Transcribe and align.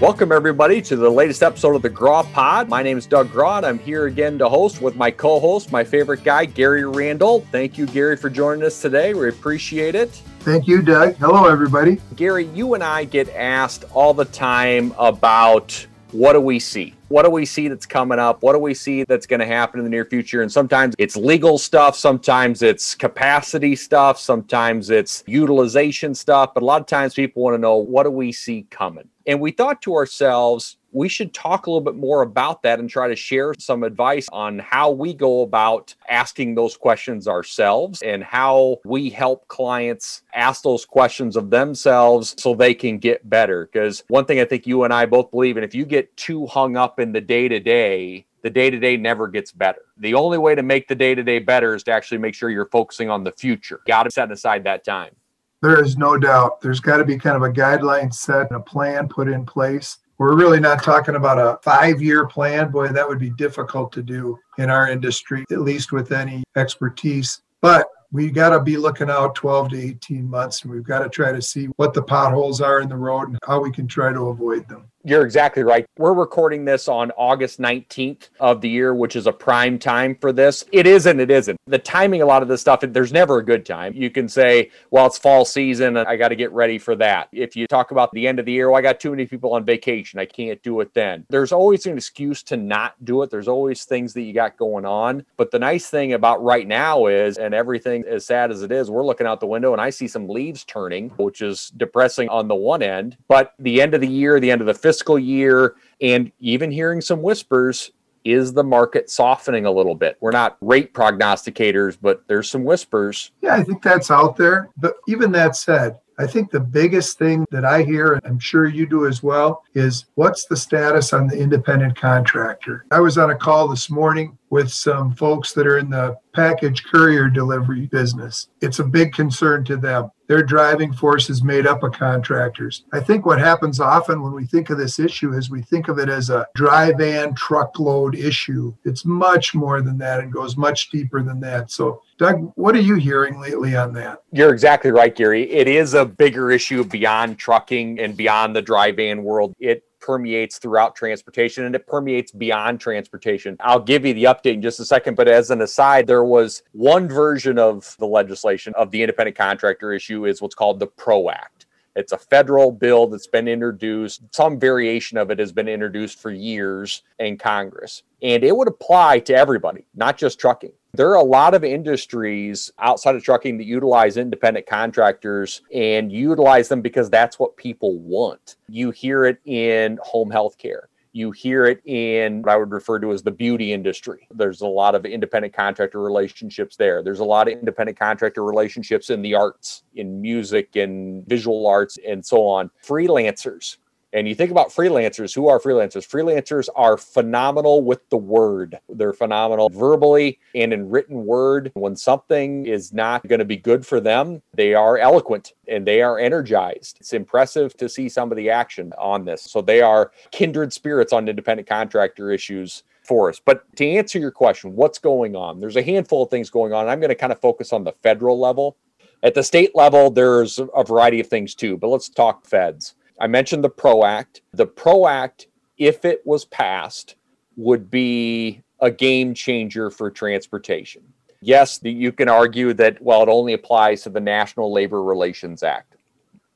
Welcome, 0.00 0.32
everybody, 0.32 0.80
to 0.80 0.96
the 0.96 1.10
latest 1.10 1.42
episode 1.42 1.76
of 1.76 1.82
the 1.82 1.90
Grawe 1.90 2.24
Pod. 2.32 2.70
My 2.70 2.82
name 2.82 2.96
is 2.96 3.04
Doug 3.04 3.28
Grawe. 3.28 3.62
I'm 3.62 3.78
here 3.78 4.06
again 4.06 4.38
to 4.38 4.48
host 4.48 4.80
with 4.80 4.96
my 4.96 5.10
co 5.10 5.38
host, 5.38 5.70
my 5.70 5.84
favorite 5.84 6.24
guy, 6.24 6.46
Gary 6.46 6.86
Randall. 6.86 7.42
Thank 7.52 7.76
you, 7.76 7.84
Gary, 7.84 8.16
for 8.16 8.30
joining 8.30 8.64
us 8.64 8.80
today. 8.80 9.12
We 9.12 9.28
appreciate 9.28 9.94
it. 9.94 10.08
Thank 10.38 10.66
you, 10.66 10.80
Doug. 10.80 11.16
Hello, 11.16 11.44
everybody. 11.44 12.00
Gary, 12.16 12.46
you 12.46 12.72
and 12.72 12.82
I 12.82 13.04
get 13.04 13.28
asked 13.34 13.84
all 13.92 14.14
the 14.14 14.24
time 14.24 14.94
about 14.98 15.86
what 16.12 16.32
do 16.32 16.40
we 16.40 16.58
see? 16.58 16.94
What 17.08 17.24
do 17.24 17.30
we 17.30 17.44
see 17.44 17.68
that's 17.68 17.86
coming 17.86 18.18
up? 18.18 18.42
What 18.42 18.52
do 18.52 18.58
we 18.58 18.74
see 18.74 19.04
that's 19.04 19.26
going 19.26 19.40
to 19.40 19.46
happen 19.46 19.80
in 19.80 19.84
the 19.84 19.90
near 19.90 20.04
future? 20.04 20.42
And 20.42 20.50
sometimes 20.50 20.94
it's 20.98 21.16
legal 21.16 21.58
stuff, 21.58 21.96
sometimes 21.96 22.62
it's 22.62 22.94
capacity 22.94 23.76
stuff, 23.76 24.18
sometimes 24.18 24.90
it's 24.90 25.22
utilization 25.26 26.14
stuff. 26.14 26.54
But 26.54 26.62
a 26.62 26.66
lot 26.66 26.80
of 26.80 26.86
times 26.86 27.14
people 27.14 27.42
want 27.42 27.54
to 27.54 27.58
know 27.58 27.76
what 27.76 28.04
do 28.04 28.10
we 28.10 28.32
see 28.32 28.66
coming? 28.70 29.08
And 29.26 29.40
we 29.40 29.52
thought 29.52 29.82
to 29.82 29.94
ourselves, 29.94 30.76
we 30.92 31.08
should 31.08 31.32
talk 31.32 31.66
a 31.66 31.70
little 31.70 31.80
bit 31.80 31.94
more 31.94 32.22
about 32.22 32.62
that 32.62 32.78
and 32.78 32.88
try 32.88 33.08
to 33.08 33.16
share 33.16 33.54
some 33.58 33.82
advice 33.82 34.28
on 34.32 34.58
how 34.58 34.90
we 34.90 35.14
go 35.14 35.42
about 35.42 35.94
asking 36.08 36.54
those 36.54 36.76
questions 36.76 37.28
ourselves 37.28 38.02
and 38.02 38.24
how 38.24 38.78
we 38.84 39.10
help 39.10 39.46
clients 39.48 40.22
ask 40.34 40.62
those 40.62 40.84
questions 40.84 41.36
of 41.36 41.50
themselves 41.50 42.34
so 42.38 42.54
they 42.54 42.74
can 42.74 42.98
get 42.98 43.28
better. 43.28 43.68
Because 43.72 44.04
one 44.08 44.24
thing 44.24 44.40
I 44.40 44.44
think 44.44 44.66
you 44.66 44.84
and 44.84 44.92
I 44.92 45.06
both 45.06 45.30
believe 45.30 45.56
and 45.56 45.64
if 45.64 45.74
you 45.74 45.84
get 45.84 46.16
too 46.16 46.46
hung 46.46 46.76
up 46.76 46.98
in 46.98 47.12
the 47.12 47.20
day 47.20 47.48
to 47.48 47.60
day, 47.60 48.26
the 48.42 48.50
day 48.50 48.70
to 48.70 48.78
day 48.78 48.96
never 48.96 49.28
gets 49.28 49.52
better. 49.52 49.82
The 49.98 50.14
only 50.14 50.38
way 50.38 50.54
to 50.54 50.62
make 50.62 50.88
the 50.88 50.94
day 50.94 51.14
to 51.14 51.22
day 51.22 51.38
better 51.38 51.74
is 51.74 51.82
to 51.84 51.92
actually 51.92 52.18
make 52.18 52.34
sure 52.34 52.50
you're 52.50 52.66
focusing 52.66 53.10
on 53.10 53.22
the 53.22 53.32
future. 53.32 53.80
Got 53.86 54.04
to 54.04 54.10
set 54.10 54.32
aside 54.32 54.64
that 54.64 54.84
time. 54.84 55.14
There 55.62 55.82
is 55.82 55.98
no 55.98 56.16
doubt. 56.16 56.62
There's 56.62 56.80
got 56.80 56.96
to 56.96 57.04
be 57.04 57.18
kind 57.18 57.36
of 57.36 57.42
a 57.42 57.52
guideline 57.52 58.12
set 58.14 58.50
and 58.50 58.56
a 58.56 58.60
plan 58.60 59.08
put 59.08 59.28
in 59.28 59.44
place. 59.44 59.98
We're 60.20 60.36
really 60.36 60.60
not 60.60 60.82
talking 60.82 61.14
about 61.14 61.38
a 61.38 61.58
five 61.62 62.02
year 62.02 62.26
plan. 62.26 62.70
Boy, 62.70 62.88
that 62.88 63.08
would 63.08 63.18
be 63.18 63.30
difficult 63.30 63.90
to 63.92 64.02
do 64.02 64.38
in 64.58 64.68
our 64.68 64.86
industry, 64.86 65.46
at 65.50 65.62
least 65.62 65.92
with 65.92 66.12
any 66.12 66.44
expertise. 66.56 67.40
But 67.62 67.88
we 68.12 68.30
got 68.30 68.50
to 68.50 68.60
be 68.60 68.76
looking 68.76 69.08
out 69.08 69.34
12 69.34 69.70
to 69.70 69.80
18 69.80 70.28
months 70.28 70.62
and 70.62 70.70
we've 70.70 70.84
got 70.84 70.98
to 70.98 71.08
try 71.08 71.32
to 71.32 71.40
see 71.40 71.68
what 71.76 71.94
the 71.94 72.02
potholes 72.02 72.60
are 72.60 72.82
in 72.82 72.90
the 72.90 72.96
road 72.96 73.28
and 73.28 73.38
how 73.46 73.60
we 73.62 73.72
can 73.72 73.88
try 73.88 74.12
to 74.12 74.28
avoid 74.28 74.68
them. 74.68 74.90
You're 75.02 75.24
exactly 75.24 75.62
right. 75.62 75.86
We're 75.96 76.12
recording 76.12 76.66
this 76.66 76.86
on 76.86 77.10
August 77.12 77.58
19th 77.58 78.28
of 78.38 78.60
the 78.60 78.68
year, 78.68 78.94
which 78.94 79.16
is 79.16 79.26
a 79.26 79.32
prime 79.32 79.78
time 79.78 80.14
for 80.14 80.30
this. 80.30 80.66
It 80.72 80.86
is 80.86 81.06
and 81.06 81.18
it 81.22 81.30
isn't. 81.30 81.56
The 81.66 81.78
timing, 81.78 82.20
a 82.20 82.26
lot 82.26 82.42
of 82.42 82.48
this 82.48 82.60
stuff, 82.60 82.80
there's 82.82 83.12
never 83.12 83.38
a 83.38 83.44
good 83.44 83.64
time. 83.64 83.94
You 83.94 84.10
can 84.10 84.28
say, 84.28 84.70
well, 84.90 85.06
it's 85.06 85.16
fall 85.16 85.46
season. 85.46 85.96
I 85.96 86.16
got 86.16 86.28
to 86.28 86.36
get 86.36 86.52
ready 86.52 86.78
for 86.78 86.94
that. 86.96 87.28
If 87.32 87.56
you 87.56 87.66
talk 87.66 87.92
about 87.92 88.12
the 88.12 88.28
end 88.28 88.40
of 88.40 88.44
the 88.44 88.52
year, 88.52 88.68
well, 88.68 88.78
I 88.78 88.82
got 88.82 89.00
too 89.00 89.10
many 89.10 89.24
people 89.24 89.54
on 89.54 89.64
vacation. 89.64 90.20
I 90.20 90.26
can't 90.26 90.62
do 90.62 90.80
it 90.80 90.92
then. 90.92 91.24
There's 91.30 91.52
always 91.52 91.86
an 91.86 91.96
excuse 91.96 92.42
to 92.44 92.58
not 92.58 93.02
do 93.02 93.22
it. 93.22 93.30
There's 93.30 93.48
always 93.48 93.84
things 93.84 94.12
that 94.12 94.22
you 94.22 94.34
got 94.34 94.58
going 94.58 94.84
on. 94.84 95.24
But 95.38 95.50
the 95.50 95.58
nice 95.58 95.88
thing 95.88 96.12
about 96.12 96.44
right 96.44 96.68
now 96.68 97.06
is, 97.06 97.38
and 97.38 97.54
everything 97.54 98.04
as 98.06 98.26
sad 98.26 98.50
as 98.50 98.62
it 98.62 98.70
is, 98.70 98.90
we're 98.90 99.06
looking 99.06 99.26
out 99.26 99.40
the 99.40 99.46
window 99.46 99.72
and 99.72 99.80
I 99.80 99.88
see 99.88 100.08
some 100.08 100.28
leaves 100.28 100.62
turning, 100.64 101.08
which 101.16 101.40
is 101.40 101.72
depressing 101.78 102.28
on 102.28 102.48
the 102.48 102.54
one 102.54 102.82
end. 102.82 103.16
But 103.28 103.54
the 103.58 103.80
end 103.80 103.94
of 103.94 104.02
the 104.02 104.06
year, 104.06 104.38
the 104.40 104.50
end 104.50 104.60
of 104.60 104.66
the 104.66 104.74
fiscal 104.90 105.20
year, 105.20 105.76
and 106.00 106.32
even 106.40 106.68
hearing 106.68 107.00
some 107.00 107.22
whispers 107.22 107.92
is 108.24 108.52
the 108.54 108.64
market 108.64 109.08
softening 109.08 109.64
a 109.64 109.70
little 109.70 109.94
bit? 109.94 110.16
We're 110.20 110.32
not 110.32 110.56
rate 110.60 110.92
prognosticators, 110.92 111.96
but 112.02 112.24
there's 112.26 112.50
some 112.50 112.64
whispers. 112.64 113.30
Yeah, 113.40 113.54
I 113.54 113.62
think 113.62 113.84
that's 113.84 114.10
out 114.10 114.36
there. 114.36 114.68
But 114.76 114.96
even 115.06 115.30
that 115.30 115.54
said, 115.54 115.96
I 116.18 116.26
think 116.26 116.50
the 116.50 116.58
biggest 116.58 117.20
thing 117.20 117.46
that 117.52 117.64
I 117.64 117.84
hear, 117.84 118.14
and 118.14 118.22
I'm 118.26 118.40
sure 118.40 118.66
you 118.66 118.84
do 118.84 119.06
as 119.06 119.22
well, 119.22 119.62
is 119.74 120.06
what's 120.16 120.46
the 120.46 120.56
status 120.56 121.12
on 121.12 121.28
the 121.28 121.38
independent 121.38 121.94
contractor? 121.94 122.84
I 122.90 122.98
was 122.98 123.16
on 123.16 123.30
a 123.30 123.36
call 123.36 123.68
this 123.68 123.88
morning 123.90 124.36
with 124.50 124.70
some 124.70 125.14
folks 125.14 125.52
that 125.52 125.66
are 125.66 125.78
in 125.78 125.90
the 125.90 126.16
package 126.34 126.84
courier 126.84 127.28
delivery 127.28 127.86
business. 127.86 128.48
It's 128.60 128.80
a 128.80 128.84
big 128.84 129.12
concern 129.12 129.64
to 129.64 129.76
them. 129.76 130.10
Their 130.28 130.42
driving 130.44 130.92
force 130.92 131.28
is 131.28 131.42
made 131.42 131.66
up 131.66 131.82
of 131.82 131.92
contractors. 131.92 132.84
I 132.92 133.00
think 133.00 133.26
what 133.26 133.40
happens 133.40 133.80
often 133.80 134.22
when 134.22 134.32
we 134.32 134.46
think 134.46 134.70
of 134.70 134.78
this 134.78 135.00
issue 135.00 135.32
is 135.32 135.50
we 135.50 135.62
think 135.62 135.88
of 135.88 135.98
it 135.98 136.08
as 136.08 136.30
a 136.30 136.46
dry 136.54 136.92
van 136.92 137.34
truckload 137.34 138.14
issue. 138.14 138.72
It's 138.84 139.04
much 139.04 139.56
more 139.56 139.82
than 139.82 139.98
that 139.98 140.20
and 140.20 140.32
goes 140.32 140.56
much 140.56 140.90
deeper 140.90 141.20
than 141.22 141.40
that. 141.40 141.72
So, 141.72 142.02
Doug, 142.16 142.52
what 142.54 142.76
are 142.76 142.80
you 142.80 142.94
hearing 142.94 143.40
lately 143.40 143.74
on 143.74 143.92
that? 143.94 144.22
You're 144.30 144.52
exactly 144.52 144.92
right, 144.92 145.14
Gary. 145.14 145.50
It 145.50 145.66
is 145.66 145.94
a 145.94 146.04
bigger 146.04 146.52
issue 146.52 146.84
beyond 146.84 147.38
trucking 147.38 147.98
and 147.98 148.16
beyond 148.16 148.54
the 148.54 148.62
dry 148.62 148.92
van 148.92 149.24
world. 149.24 149.52
It 149.58 149.82
permeates 150.00 150.58
throughout 150.58 150.94
transportation 150.94 151.64
and 151.64 151.74
it 151.74 151.86
permeates 151.86 152.32
beyond 152.32 152.80
transportation. 152.80 153.56
I'll 153.60 153.80
give 153.80 154.04
you 154.04 154.14
the 154.14 154.24
update 154.24 154.54
in 154.54 154.62
just 154.62 154.80
a 154.80 154.84
second, 154.84 155.14
but 155.16 155.28
as 155.28 155.50
an 155.50 155.62
aside, 155.62 156.06
there 156.06 156.24
was 156.24 156.62
one 156.72 157.08
version 157.08 157.58
of 157.58 157.96
the 157.98 158.06
legislation 158.06 158.74
of 158.76 158.90
the 158.90 159.02
independent 159.02 159.36
contractor 159.36 159.92
issue 159.92 160.26
is 160.26 160.40
what's 160.42 160.54
called 160.54 160.80
the 160.80 160.86
PRO 160.86 161.30
Act. 161.30 161.66
It's 161.96 162.12
a 162.12 162.18
federal 162.18 162.70
bill 162.70 163.08
that's 163.08 163.26
been 163.26 163.48
introduced. 163.48 164.22
Some 164.32 164.60
variation 164.60 165.18
of 165.18 165.30
it 165.30 165.38
has 165.38 165.52
been 165.52 165.68
introduced 165.68 166.20
for 166.20 166.30
years 166.30 167.02
in 167.18 167.36
Congress. 167.36 168.04
And 168.22 168.44
it 168.44 168.56
would 168.56 168.68
apply 168.68 169.20
to 169.20 169.34
everybody, 169.34 169.86
not 169.94 170.16
just 170.16 170.38
trucking. 170.38 170.72
There 170.92 171.08
are 171.10 171.14
a 171.14 171.22
lot 171.22 171.54
of 171.54 171.62
industries 171.62 172.72
outside 172.80 173.14
of 173.14 173.22
trucking 173.22 173.58
that 173.58 173.64
utilize 173.64 174.16
independent 174.16 174.66
contractors 174.66 175.62
and 175.72 176.10
utilize 176.10 176.68
them 176.68 176.82
because 176.82 177.08
that's 177.08 177.38
what 177.38 177.56
people 177.56 177.98
want. 177.98 178.56
You 178.68 178.90
hear 178.90 179.24
it 179.24 179.38
in 179.44 180.00
home 180.02 180.30
health 180.30 180.58
care. 180.58 180.88
You 181.12 181.30
hear 181.30 181.66
it 181.66 181.80
in 181.86 182.42
what 182.42 182.52
I 182.52 182.56
would 182.56 182.72
refer 182.72 182.98
to 183.00 183.12
as 183.12 183.22
the 183.22 183.30
beauty 183.30 183.72
industry. 183.72 184.26
There's 184.32 184.62
a 184.62 184.66
lot 184.66 184.94
of 184.94 185.04
independent 185.04 185.54
contractor 185.54 186.00
relationships 186.00 186.76
there. 186.76 187.02
There's 187.02 187.20
a 187.20 187.24
lot 187.24 187.48
of 187.48 187.54
independent 187.54 187.98
contractor 187.98 188.44
relationships 188.44 189.10
in 189.10 189.22
the 189.22 189.34
arts, 189.34 189.84
in 189.94 190.20
music 190.20 190.76
in 190.76 191.24
visual 191.26 191.66
arts, 191.66 191.98
and 192.06 192.24
so 192.24 192.46
on. 192.46 192.70
Freelancers 192.84 193.76
and 194.12 194.26
you 194.26 194.34
think 194.34 194.50
about 194.50 194.70
freelancers, 194.70 195.34
who 195.34 195.46
are 195.48 195.60
freelancers? 195.60 196.08
Freelancers 196.08 196.68
are 196.74 196.96
phenomenal 196.96 197.82
with 197.82 198.08
the 198.10 198.16
word. 198.16 198.78
They're 198.88 199.12
phenomenal 199.12 199.68
verbally 199.68 200.40
and 200.54 200.72
in 200.72 200.90
written 200.90 201.24
word. 201.24 201.70
When 201.74 201.94
something 201.94 202.66
is 202.66 202.92
not 202.92 203.26
going 203.28 203.38
to 203.38 203.44
be 203.44 203.56
good 203.56 203.86
for 203.86 204.00
them, 204.00 204.42
they 204.54 204.74
are 204.74 204.98
eloquent 204.98 205.52
and 205.68 205.86
they 205.86 206.02
are 206.02 206.18
energized. 206.18 206.98
It's 207.00 207.12
impressive 207.12 207.76
to 207.76 207.88
see 207.88 208.08
some 208.08 208.32
of 208.32 208.36
the 208.36 208.50
action 208.50 208.92
on 208.98 209.24
this. 209.24 209.42
So 209.42 209.62
they 209.62 209.80
are 209.80 210.10
kindred 210.32 210.72
spirits 210.72 211.12
on 211.12 211.28
independent 211.28 211.68
contractor 211.68 212.32
issues 212.32 212.82
for 213.04 213.28
us. 213.28 213.40
But 213.44 213.64
to 213.76 213.88
answer 213.88 214.18
your 214.18 214.32
question, 214.32 214.74
what's 214.74 214.98
going 214.98 215.36
on? 215.36 215.60
There's 215.60 215.76
a 215.76 215.82
handful 215.82 216.24
of 216.24 216.30
things 216.30 216.50
going 216.50 216.72
on. 216.72 216.88
I'm 216.88 217.00
going 217.00 217.10
to 217.10 217.14
kind 217.14 217.32
of 217.32 217.40
focus 217.40 217.72
on 217.72 217.84
the 217.84 217.92
federal 218.02 218.38
level. 218.38 218.76
At 219.22 219.34
the 219.34 219.42
state 219.42 219.76
level, 219.76 220.10
there's 220.10 220.58
a 220.58 220.82
variety 220.82 221.20
of 221.20 221.28
things 221.28 221.54
too, 221.54 221.76
but 221.76 221.88
let's 221.88 222.08
talk 222.08 222.46
feds. 222.46 222.94
I 223.20 223.26
mentioned 223.26 223.62
the 223.62 223.70
PRO 223.70 224.04
Act. 224.04 224.40
The 224.52 224.66
PRO 224.66 225.06
Act, 225.06 225.46
if 225.76 226.04
it 226.06 226.22
was 226.24 226.46
passed, 226.46 227.16
would 227.56 227.90
be 227.90 228.62
a 228.80 228.90
game 228.90 229.34
changer 229.34 229.90
for 229.90 230.10
transportation. 230.10 231.02
Yes, 231.42 231.78
the, 231.78 231.90
you 231.90 232.12
can 232.12 232.28
argue 232.28 232.72
that, 232.74 233.00
well, 233.00 233.22
it 233.22 233.28
only 233.28 233.52
applies 233.52 234.02
to 234.02 234.10
the 234.10 234.20
National 234.20 234.72
Labor 234.72 235.02
Relations 235.02 235.62
Act. 235.62 235.96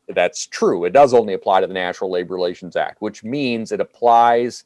That's 0.08 0.47
true. 0.47 0.84
It 0.84 0.92
does 0.92 1.14
only 1.14 1.34
apply 1.34 1.60
to 1.60 1.66
the 1.66 1.75
National 1.75 2.10
Labor 2.10 2.34
Relations 2.34 2.76
Act, 2.76 3.00
which 3.00 3.25
means 3.25 3.70
it 3.70 3.81
applies 3.81 4.64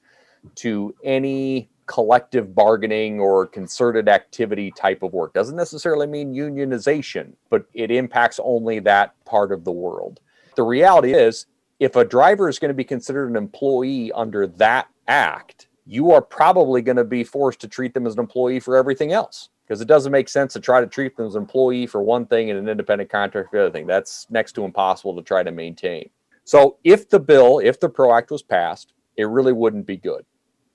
to 0.57 0.95
any 1.05 1.69
collective 1.87 2.55
bargaining 2.55 3.19
or 3.19 3.47
concerted 3.47 4.09
activity 4.09 4.73
type 4.77 5.03
of 5.03 5.13
work. 5.13 5.33
Doesn't 5.33 5.57
necessarily 5.57 6.07
mean 6.07 6.35
unionization, 6.35 7.33
but 7.51 7.67
it 7.75 7.91
impacts 7.91 8.39
only 8.43 8.79
that 8.81 9.15
part 9.25 9.53
of 9.53 9.65
the 9.65 9.73
world. 9.73 10.21
The 10.57 10.65
reality 10.65 11.15
is, 11.15 11.47
if 11.79 11.97
a 11.97 12.05
driver 12.05 12.49
is 12.49 12.59
going 12.59 12.71
to 12.71 12.75
be 12.75 12.85
considered 12.85 13.31
an 13.31 13.37
employee 13.37 14.11
under 14.13 14.47
that 14.47 14.89
act, 15.07 15.69
you 15.87 16.11
are 16.11 16.21
probably 16.21 16.83
going 16.83 16.97
to 16.97 17.05
be 17.05 17.25
forced 17.25 17.61
to 17.61 17.69
treat 17.69 17.95
them 17.95 18.07
as 18.07 18.15
an 18.15 18.21
employee 18.21 18.61
for 18.61 18.77
everything 18.77 19.13
else 19.13 19.49
because 19.65 19.81
it 19.81 19.89
doesn't 19.89 20.13
make 20.13 20.29
sense 20.29 20.53
to 20.55 20.61
try 20.61 20.81
to 20.81 20.87
treat 20.87 21.17
them 21.17 21.27
as 21.27 21.35
an 21.35 21.43
employee 21.43 21.87
for 21.87 22.03
one 22.03 22.27
thing 22.27 22.51
and 22.51 22.59
an 22.59 22.69
independent 22.69 23.11
contractor 23.11 23.49
for 23.51 23.57
the 23.57 23.63
other 23.65 23.73
thing. 23.73 23.87
That's 23.87 24.27
next 24.31 24.53
to 24.53 24.65
impossible 24.65 25.15
to 25.17 25.23
try 25.23 25.43
to 25.43 25.51
maintain. 25.51 26.11
So 26.45 26.79
if 26.85 27.09
the 27.09 27.21
bill, 27.21 27.59
if 27.59 27.79
the 27.79 27.89
PRO 27.89 28.15
Act 28.15 28.31
was 28.31 28.43
passed, 28.43 28.95
it 29.17 29.25
really 29.25 29.53
wouldn't 29.53 29.87
be 29.87 29.97
good. 29.97 30.25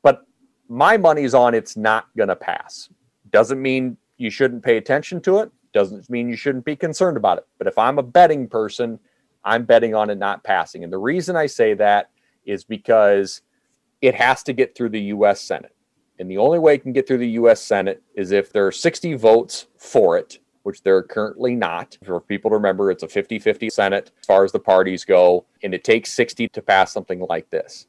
But 0.03 0.25
my 0.69 0.97
money's 0.97 1.33
on 1.33 1.53
it's 1.55 1.75
not 1.75 2.07
going 2.15 2.29
to 2.29 2.35
pass. 2.35 2.89
Doesn't 3.31 3.61
mean 3.61 3.97
you 4.17 4.29
shouldn't 4.29 4.63
pay 4.63 4.77
attention 4.77 5.21
to 5.21 5.39
it. 5.39 5.51
Doesn't 5.73 6.07
mean 6.09 6.29
you 6.29 6.35
shouldn't 6.35 6.65
be 6.65 6.75
concerned 6.75 7.17
about 7.17 7.39
it. 7.39 7.47
But 7.57 7.67
if 7.67 7.77
I'm 7.77 7.97
a 7.97 8.03
betting 8.03 8.47
person, 8.47 9.00
I'm 9.45 9.65
betting 9.65 9.93
on 9.95 10.09
it 10.09 10.17
not 10.17 10.43
passing. 10.43 10.83
And 10.83 10.91
the 10.93 10.97
reason 10.97 11.35
I 11.35 11.47
say 11.47 11.73
that 11.75 12.09
is 12.45 12.63
because 12.63 13.41
it 14.01 14.15
has 14.15 14.43
to 14.43 14.53
get 14.53 14.75
through 14.75 14.89
the 14.89 15.01
US 15.01 15.41
Senate. 15.41 15.75
And 16.19 16.29
the 16.29 16.37
only 16.37 16.59
way 16.59 16.75
it 16.75 16.83
can 16.83 16.93
get 16.93 17.07
through 17.07 17.17
the 17.17 17.29
US 17.41 17.61
Senate 17.61 18.01
is 18.15 18.31
if 18.31 18.51
there 18.51 18.67
are 18.67 18.71
60 18.71 19.15
votes 19.15 19.67
for 19.77 20.17
it, 20.17 20.39
which 20.63 20.83
there 20.83 20.95
are 20.95 21.03
currently 21.03 21.55
not. 21.55 21.97
For 22.03 22.19
people 22.21 22.51
to 22.51 22.55
remember, 22.55 22.91
it's 22.91 23.03
a 23.03 23.07
50 23.07 23.39
50 23.39 23.69
Senate 23.69 24.11
as 24.19 24.25
far 24.25 24.43
as 24.45 24.51
the 24.51 24.59
parties 24.59 25.03
go, 25.05 25.45
and 25.61 25.73
it 25.73 25.83
takes 25.83 26.13
60 26.13 26.47
to 26.49 26.61
pass 26.61 26.93
something 26.93 27.19
like 27.29 27.49
this. 27.49 27.87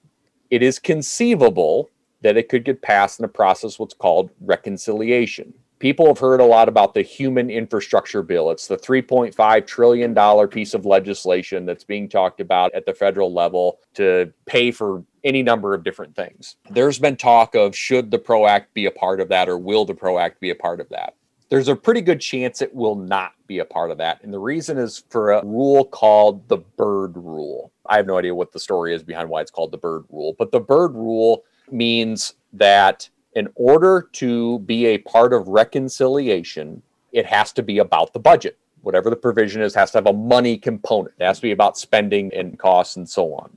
it 0.50 0.62
is 0.62 0.78
conceivable 0.78 1.90
that 2.22 2.36
it 2.36 2.48
could 2.48 2.64
get 2.64 2.80
passed 2.80 3.18
in 3.18 3.24
a 3.24 3.28
process 3.28 3.78
what's 3.78 3.94
called 3.94 4.30
reconciliation. 4.40 5.52
People 5.79 6.06
have 6.06 6.19
heard 6.19 6.41
a 6.41 6.44
lot 6.44 6.69
about 6.69 6.94
the 6.94 7.03
human 7.03 7.50
infrastructure 7.50 8.23
bill. 8.23 8.50
It's 8.50 8.69
the 8.69 8.76
$3.5 8.76 9.67
trillion 9.67 10.49
piece 10.49 10.75
of 10.75 10.87
legislation 10.87 11.67
that's 11.67 11.85
being 11.85 12.09
talked 12.09 12.41
about 12.41 12.75
at 12.75 12.87
the 12.87 12.94
federal 12.94 13.32
level 13.32 13.81
to 13.94 14.32
pay 14.47 14.71
for 14.71 15.05
any 15.25 15.43
number 15.43 15.75
of 15.75 15.85
different 15.85 16.15
things. 16.15 16.56
There's 16.71 16.99
been 16.99 17.17
talk 17.17 17.55
of 17.55 17.75
should 17.75 18.11
the 18.11 18.19
PRO 18.19 18.47
Act 18.47 18.73
be 18.75 18.87
a 18.87 18.91
part 18.91 19.21
of 19.21 19.29
that 19.29 19.49
or 19.49 19.59
will 19.59 19.85
the 19.85 19.94
PRO 19.94 20.19
Act 20.19 20.41
be 20.41 20.50
a 20.50 20.55
part 20.55 20.81
of 20.81 20.88
that? 20.91 21.15
There's 21.50 21.69
a 21.69 21.76
pretty 21.76 22.00
good 22.00 22.21
chance 22.21 22.62
it 22.62 22.75
will 22.75 22.97
not 22.97 23.32
be 23.47 23.59
a 23.59 23.65
part 23.65 23.91
of 23.91 23.99
that. 23.99 24.23
And 24.23 24.32
the 24.32 24.38
reason 24.38 24.79
is 24.79 25.05
for 25.11 25.32
a 25.32 25.44
rule 25.44 25.85
called 25.85 26.49
the 26.49 26.59
Byrd 26.59 27.17
Rule. 27.17 27.71
I 27.87 27.97
have 27.97 28.06
no 28.06 28.19
idea 28.19 28.35
what 28.35 28.53
the 28.53 28.59
story 28.59 28.94
is 28.94 29.03
behind 29.03 29.29
why 29.29 29.43
it's 29.43 29.50
called 29.50 29.71
the 29.71 29.79
Byrd 29.79 30.05
Rule, 30.11 30.35
but 30.38 30.50
the 30.50 30.61
Byrd 30.61 30.94
Rule 30.94 31.44
means 31.71 32.35
that 32.55 33.09
in 33.34 33.48
order 33.56 34.08
to 34.12 34.60
be 34.60 34.86
a 34.86 34.98
part 34.98 35.32
of 35.32 35.48
reconciliation, 35.48 36.82
it 37.12 37.26
has 37.26 37.52
to 37.52 37.62
be 37.62 37.78
about 37.78 38.12
the 38.12 38.19
budget. 38.19 38.58
Whatever 38.82 39.10
the 39.10 39.16
provision 39.16 39.62
is, 39.62 39.75
has 39.75 39.90
to 39.92 39.98
have 39.98 40.06
a 40.06 40.12
money 40.12 40.58
component. 40.58 41.14
It 41.19 41.25
has 41.25 41.38
to 41.38 41.42
be 41.42 41.52
about 41.52 41.78
spending 41.78 42.32
and 42.34 42.58
costs 42.58 42.96
and 42.96 43.08
so 43.08 43.34
on. 43.34 43.56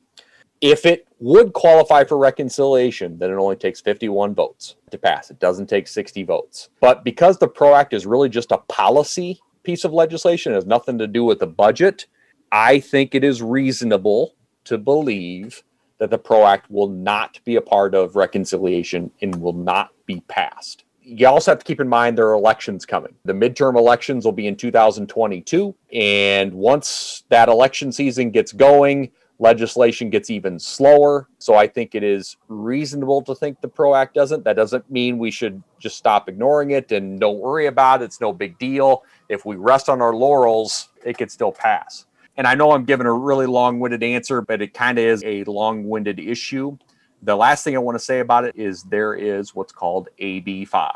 If 0.61 0.85
it 0.85 1.07
would 1.19 1.53
qualify 1.53 2.03
for 2.03 2.17
reconciliation, 2.17 3.19
then 3.19 3.29
it 3.29 3.35
only 3.35 3.55
takes 3.55 3.81
51 3.81 4.33
votes 4.33 4.75
to 4.89 4.97
pass. 4.97 5.29
It 5.29 5.39
doesn't 5.39 5.67
take 5.67 5.87
60 5.87 6.23
votes. 6.23 6.69
But 6.79 7.03
because 7.03 7.37
the 7.37 7.47
PRO 7.47 7.75
Act 7.75 7.93
is 7.93 8.05
really 8.05 8.29
just 8.29 8.51
a 8.51 8.57
policy 8.57 9.39
piece 9.63 9.83
of 9.83 9.93
legislation, 9.93 10.53
it 10.53 10.55
has 10.55 10.65
nothing 10.65 10.97
to 10.97 11.07
do 11.07 11.23
with 11.23 11.39
the 11.39 11.47
budget, 11.47 12.07
I 12.51 12.79
think 12.79 13.13
it 13.13 13.23
is 13.23 13.41
reasonable 13.41 14.33
to 14.63 14.77
believe 14.77 15.63
that 15.99 16.09
the 16.09 16.17
PRO 16.17 16.45
Act 16.45 16.69
will 16.69 16.89
not 16.89 17.39
be 17.45 17.55
a 17.55 17.61
part 17.61 17.95
of 17.95 18.15
reconciliation 18.15 19.11
and 19.21 19.35
will 19.41 19.53
not 19.53 19.91
be 20.05 20.21
passed. 20.27 20.83
You 21.01 21.27
also 21.27 21.51
have 21.51 21.59
to 21.59 21.65
keep 21.65 21.79
in 21.79 21.87
mind 21.87 22.17
there 22.17 22.27
are 22.27 22.33
elections 22.33 22.85
coming. 22.85 23.15
The 23.23 23.33
midterm 23.33 23.77
elections 23.77 24.25
will 24.25 24.33
be 24.33 24.47
in 24.47 24.55
2022. 24.57 25.73
And 25.93 26.53
once 26.53 27.23
that 27.29 27.47
election 27.47 27.91
season 27.93 28.29
gets 28.29 28.51
going, 28.51 29.11
legislation 29.39 30.09
gets 30.09 30.29
even 30.29 30.59
slower. 30.59 31.29
So 31.39 31.55
I 31.55 31.67
think 31.67 31.95
it 31.95 32.03
is 32.03 32.35
reasonable 32.47 33.21
to 33.23 33.35
think 33.35 33.61
the 33.61 33.67
PRO 33.67 33.95
Act 33.95 34.15
doesn't. 34.15 34.43
That 34.43 34.55
doesn't 34.55 34.89
mean 34.91 35.17
we 35.17 35.31
should 35.31 35.63
just 35.79 35.97
stop 35.97 36.27
ignoring 36.27 36.71
it 36.71 36.91
and 36.91 37.19
don't 37.19 37.39
worry 37.39 37.67
about 37.67 38.01
it. 38.01 38.05
It's 38.05 38.21
no 38.21 38.33
big 38.33 38.57
deal. 38.57 39.03
If 39.29 39.45
we 39.45 39.55
rest 39.55 39.89
on 39.89 40.01
our 40.01 40.13
laurels, 40.13 40.89
it 41.05 41.17
could 41.17 41.31
still 41.31 41.51
pass. 41.51 42.05
And 42.37 42.45
I 42.45 42.53
know 42.53 42.71
I'm 42.71 42.85
giving 42.85 43.07
a 43.07 43.13
really 43.13 43.47
long 43.47 43.79
winded 43.79 44.03
answer, 44.03 44.41
but 44.41 44.61
it 44.61 44.73
kind 44.73 44.99
of 44.99 45.03
is 45.03 45.23
a 45.25 45.43
long 45.45 45.87
winded 45.89 46.19
issue. 46.19 46.77
The 47.23 47.35
last 47.35 47.63
thing 47.63 47.75
I 47.75 47.79
want 47.79 47.97
to 47.97 48.03
say 48.03 48.19
about 48.19 48.45
it 48.45 48.55
is 48.55 48.83
there 48.83 49.15
is 49.15 49.55
what's 49.55 49.73
called 49.73 50.09
AB5. 50.19 50.91